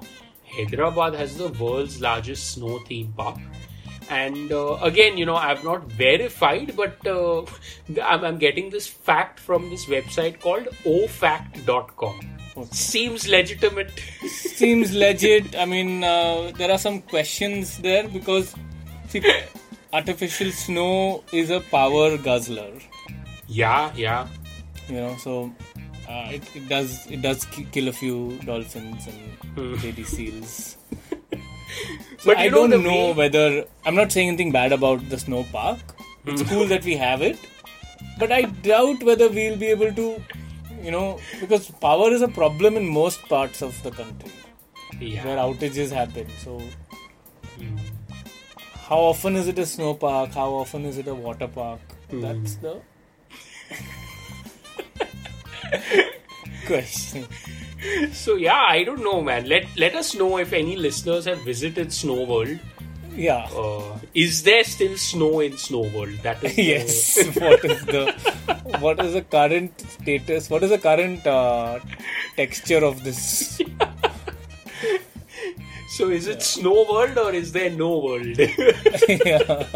Hyderabad 0.55 1.15
has 1.15 1.35
the 1.37 1.49
world's 1.49 1.99
largest 1.99 2.51
snow 2.51 2.79
theme 2.79 3.11
park. 3.17 3.39
And 4.09 4.51
uh, 4.51 4.75
again, 4.83 5.17
you 5.17 5.25
know, 5.25 5.35
I've 5.35 5.63
not 5.63 5.85
verified, 5.91 6.75
but 6.75 7.05
uh, 7.07 7.41
I'm, 8.03 8.23
I'm 8.23 8.37
getting 8.37 8.69
this 8.69 8.85
fact 8.87 9.39
from 9.39 9.69
this 9.71 9.85
website 9.85 10.39
called 10.39 10.67
ofact.com. 10.85 12.32
Seems 12.71 13.27
legitimate. 13.27 13.91
Seems 14.27 14.93
legit. 14.93 15.55
I 15.57 15.65
mean, 15.65 16.03
uh, 16.03 16.51
there 16.55 16.71
are 16.71 16.77
some 16.77 17.01
questions 17.01 17.79
there 17.79 18.07
because 18.07 18.53
see, 19.09 19.23
artificial 19.91 20.51
snow 20.51 21.23
is 21.33 21.49
a 21.49 21.59
power 21.61 22.17
guzzler. 22.17 22.71
yeah, 23.47 23.91
yeah. 23.95 24.27
You 24.87 24.95
know, 24.97 25.15
so 25.17 25.51
uh, 26.09 26.29
it, 26.31 26.43
it 26.55 26.67
does 26.69 27.07
it 27.09 27.21
does 27.21 27.45
kill 27.71 27.87
a 27.87 27.93
few 27.93 28.37
dolphins 28.45 29.07
and 29.07 29.81
baby 29.81 30.03
seals. 30.03 30.77
So 32.19 32.25
But 32.29 32.37
I 32.37 32.49
know 32.49 32.67
don't 32.67 32.83
know 32.83 32.89
way- 33.07 33.13
whether 33.13 33.65
I'm 33.83 33.95
not 33.95 34.11
saying 34.11 34.27
anything 34.27 34.51
bad 34.51 34.71
about 34.73 35.09
the 35.09 35.17
snow 35.17 35.43
park. 35.51 35.79
It's 36.25 36.43
cool 36.43 36.67
that 36.67 36.83
we 36.85 36.95
have 36.97 37.21
it, 37.23 37.39
but 38.19 38.31
I 38.31 38.43
doubt 38.43 39.01
whether 39.03 39.27
we'll 39.27 39.57
be 39.57 39.67
able 39.67 39.91
to, 39.91 40.21
you 40.83 40.91
know, 40.91 41.19
because 41.39 41.69
power 41.71 42.11
is 42.11 42.21
a 42.21 42.27
problem 42.27 42.77
in 42.77 42.87
most 42.87 43.21
parts 43.29 43.61
of 43.61 43.81
the 43.83 43.91
country 43.91 44.31
Yeah. 44.99 45.25
where 45.25 45.37
outages 45.37 45.91
happen. 45.91 46.27
So, 46.43 46.59
hmm. 47.57 47.77
how 48.87 48.99
often 49.11 49.35
is 49.35 49.47
it 49.47 49.59
a 49.59 49.65
snow 49.65 49.93
park? 49.93 50.31
How 50.33 50.49
often 50.63 50.85
is 50.85 50.97
it 50.97 51.07
a 51.07 51.15
water 51.15 51.47
park? 51.47 51.79
Hmm. 52.09 52.21
That's 52.21 52.55
the 52.55 52.81
question. 56.67 57.27
So 58.13 58.35
yeah, 58.35 58.61
I 58.69 58.83
don't 58.83 59.03
know, 59.03 59.21
man. 59.21 59.47
Let 59.47 59.65
let 59.77 59.95
us 59.95 60.15
know 60.15 60.37
if 60.37 60.53
any 60.53 60.75
listeners 60.75 61.25
have 61.25 61.39
visited 61.41 61.91
Snow 61.91 62.23
World. 62.23 62.59
Yeah. 63.15 63.45
Uh, 63.55 63.99
is 64.13 64.43
there 64.43 64.63
still 64.63 64.97
snow 64.97 65.39
in 65.39 65.57
Snow 65.57 65.81
World? 65.93 66.17
That 66.23 66.43
is 66.43 66.55
the- 66.55 66.63
yes. 66.63 67.17
what 67.37 67.63
is 67.65 67.85
the 67.85 68.11
what 68.79 68.99
is 69.05 69.13
the 69.13 69.21
current 69.21 69.79
status? 69.81 70.49
What 70.49 70.63
is 70.63 70.69
the 70.71 70.77
current 70.79 71.25
uh, 71.27 71.79
texture 72.35 72.83
of 72.83 73.03
this? 73.03 73.61
So 75.95 76.09
is 76.09 76.25
it 76.25 76.41
Snow 76.41 76.85
World 76.89 77.19
or 77.19 77.31
is 77.33 77.51
there 77.51 77.69
no 77.69 77.99
world? 77.99 78.25
yeah. 79.07 79.67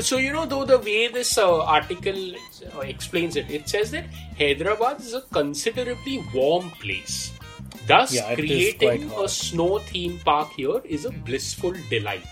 So 0.00 0.18
you 0.18 0.32
know, 0.32 0.46
though 0.46 0.64
the 0.64 0.78
way 0.78 1.08
this 1.08 1.36
uh, 1.36 1.64
article 1.64 2.34
uh, 2.76 2.80
explains 2.80 3.34
it, 3.34 3.50
it 3.50 3.68
says 3.68 3.90
that 3.90 4.04
Hyderabad 4.38 5.00
is 5.00 5.14
a 5.14 5.22
considerably 5.32 6.24
warm 6.32 6.70
place. 6.70 7.32
Thus, 7.88 8.14
Yeah, 8.14 8.34
creating 8.34 9.10
a 9.12 9.28
snow 9.28 9.78
theme 9.78 10.20
park 10.24 10.52
here 10.52 10.80
is 10.84 11.04
a 11.06 11.10
blissful 11.10 11.74
delight. 11.88 12.26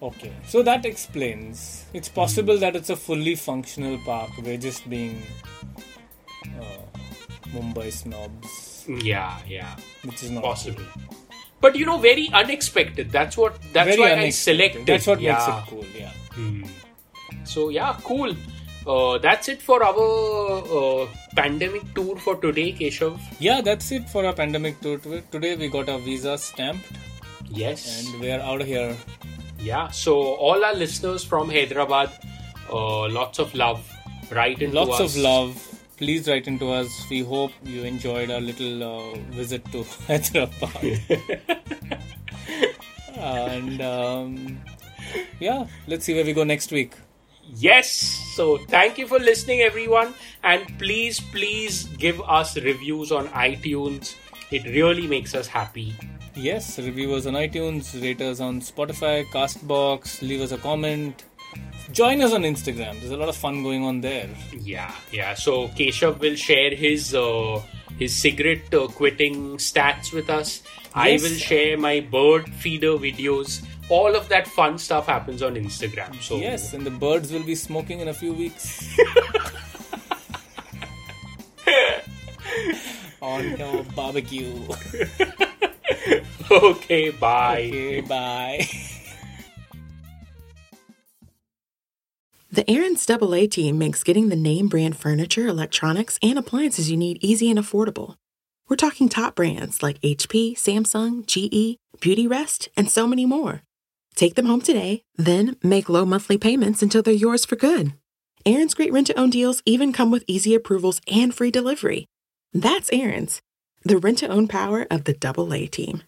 Okay. 0.00 0.32
So 0.46 0.62
that 0.62 0.86
explains. 0.86 1.84
It's 1.92 2.08
possible 2.08 2.56
that 2.58 2.76
it's 2.76 2.88
a 2.88 2.96
fully 2.96 3.34
functional 3.34 3.98
park. 4.06 4.30
We're 4.42 4.56
just 4.56 4.88
being 4.88 5.20
uh, 6.60 6.78
Mumbai 7.52 7.92
snobs, 7.92 8.86
Yeah, 8.88 9.38
yeah, 9.46 9.76
which 10.04 10.22
is 10.22 10.30
not 10.30 10.44
possible. 10.44 10.84
But 11.60 11.74
you 11.74 11.84
know, 11.84 11.98
very 11.98 12.30
unexpected. 12.32 13.10
That's 13.10 13.36
what. 13.36 13.58
That's 13.72 13.96
Very 13.96 14.00
why 14.00 14.22
I 14.22 14.30
selected. 14.30 14.86
That's 14.86 15.06
what 15.06 15.20
yeah. 15.20 15.32
makes 15.32 15.48
it 15.48 15.70
cool. 15.70 15.86
Yeah. 15.98 16.12
So 17.44 17.68
yeah, 17.70 17.96
cool. 18.04 18.36
Uh, 18.88 19.18
that's 19.18 19.48
it 19.48 19.60
for 19.60 19.82
our 19.84 20.62
uh, 20.78 21.06
pandemic 21.36 21.82
tour 21.94 22.16
for 22.16 22.36
today, 22.36 22.72
Keshav. 22.72 23.20
Yeah, 23.38 23.60
that's 23.60 23.92
it 23.92 24.08
for 24.08 24.24
our 24.24 24.32
pandemic 24.32 24.80
tour. 24.80 24.98
today. 25.30 25.56
We 25.56 25.68
got 25.68 25.88
our 25.90 25.98
visa 25.98 26.38
stamped 26.38 26.86
Yes. 27.50 27.84
and 28.12 28.20
we're 28.20 28.40
out 28.40 28.62
of 28.62 28.66
here. 28.66 28.96
Yeah, 29.60 29.88
so 29.88 30.14
all 30.36 30.64
our 30.64 30.74
listeners 30.74 31.22
from 31.24 31.50
Hyderabad, 31.50 32.10
uh, 32.72 33.08
lots 33.08 33.38
of 33.38 33.54
love. 33.54 33.86
Write 34.30 34.62
into 34.62 34.76
Lots 34.76 35.00
us. 35.00 35.16
of 35.16 35.22
love. 35.22 35.64
Please 35.98 36.28
write 36.28 36.46
into 36.46 36.70
us. 36.70 36.88
We 37.10 37.20
hope 37.20 37.50
you 37.64 37.82
enjoyed 37.82 38.30
our 38.30 38.40
little 38.40 38.82
uh, 38.84 39.16
visit 39.32 39.64
to 39.72 39.82
Hyderabad. 40.06 41.00
and 43.16 43.82
um, 43.82 44.60
yeah, 45.40 45.66
let's 45.86 46.04
see 46.04 46.14
where 46.14 46.24
we 46.24 46.32
go 46.32 46.44
next 46.44 46.70
week. 46.72 46.94
Yes. 47.54 47.90
So 48.34 48.58
thank 48.58 48.98
you 48.98 49.06
for 49.06 49.18
listening, 49.18 49.60
everyone, 49.62 50.14
and 50.44 50.78
please, 50.78 51.18
please 51.20 51.84
give 51.98 52.20
us 52.20 52.56
reviews 52.56 53.10
on 53.10 53.28
iTunes. 53.28 54.14
It 54.50 54.64
really 54.64 55.06
makes 55.06 55.34
us 55.34 55.46
happy. 55.46 55.94
Yes, 56.34 56.78
reviewers 56.78 57.26
on 57.26 57.34
iTunes, 57.34 58.00
raters 58.00 58.40
on 58.40 58.60
Spotify, 58.60 59.24
Castbox, 59.26 60.22
leave 60.22 60.40
us 60.40 60.52
a 60.52 60.58
comment. 60.58 61.24
Join 61.90 62.20
us 62.20 62.32
on 62.32 62.42
Instagram. 62.42 63.00
There's 63.00 63.10
a 63.10 63.16
lot 63.16 63.28
of 63.28 63.36
fun 63.36 63.62
going 63.62 63.82
on 63.82 64.02
there. 64.02 64.28
Yeah, 64.52 64.94
yeah. 65.10 65.34
So 65.34 65.68
Keshav 65.68 66.20
will 66.20 66.36
share 66.36 66.74
his 66.74 67.14
uh, 67.14 67.62
his 67.98 68.14
cigarette 68.14 68.72
uh, 68.72 68.86
quitting 68.88 69.56
stats 69.56 70.12
with 70.12 70.30
us. 70.30 70.62
I 70.94 71.12
will 71.12 71.34
share 71.34 71.78
my 71.78 72.00
bird 72.00 72.48
feeder 72.50 72.92
videos. 72.98 73.64
All 73.90 74.14
of 74.14 74.28
that 74.28 74.46
fun 74.46 74.76
stuff 74.78 75.06
happens 75.06 75.42
on 75.42 75.54
Instagram. 75.54 76.20
So 76.22 76.36
Yes, 76.36 76.74
and 76.74 76.84
the 76.84 76.90
birds 76.90 77.32
will 77.32 77.42
be 77.44 77.54
smoking 77.54 78.00
in 78.00 78.08
a 78.08 78.14
few 78.14 78.34
weeks. 78.34 78.94
on 83.22 83.56
your 83.56 83.84
barbecue. 83.96 84.54
okay, 86.50 87.10
bye. 87.10 87.64
Okay, 87.64 88.00
bye. 88.02 88.68
The 92.50 92.68
Aaron's 92.70 93.08
AA 93.08 93.46
team 93.46 93.78
makes 93.78 94.02
getting 94.02 94.30
the 94.30 94.36
name 94.36 94.68
brand 94.68 94.96
furniture, 94.96 95.46
electronics, 95.46 96.18
and 96.22 96.38
appliances 96.38 96.90
you 96.90 96.96
need 96.96 97.18
easy 97.20 97.50
and 97.50 97.58
affordable. 97.58 98.16
We're 98.68 98.76
talking 98.76 99.08
top 99.08 99.34
brands 99.34 99.82
like 99.82 100.00
HP, 100.00 100.54
Samsung, 100.56 101.26
GE, 101.26 101.76
Beautyrest, 102.00 102.68
and 102.76 102.90
so 102.90 103.06
many 103.06 103.26
more. 103.26 103.62
Take 104.18 104.34
them 104.34 104.46
home 104.46 104.62
today, 104.62 105.04
then 105.14 105.54
make 105.62 105.88
low 105.88 106.04
monthly 106.04 106.38
payments 106.38 106.82
until 106.82 107.02
they're 107.02 107.14
yours 107.14 107.44
for 107.44 107.54
good. 107.54 107.92
Aaron's 108.44 108.74
great 108.74 108.92
rent 108.92 109.06
to 109.06 109.16
own 109.16 109.30
deals 109.30 109.62
even 109.64 109.92
come 109.92 110.10
with 110.10 110.24
easy 110.26 110.56
approvals 110.56 111.00
and 111.06 111.32
free 111.32 111.52
delivery. 111.52 112.04
That's 112.52 112.90
Aaron's, 112.92 113.40
the 113.84 113.96
rent 113.96 114.18
to 114.18 114.26
own 114.26 114.48
power 114.48 114.88
of 114.90 115.04
the 115.04 115.14
AA 115.24 115.68
team. 115.70 116.02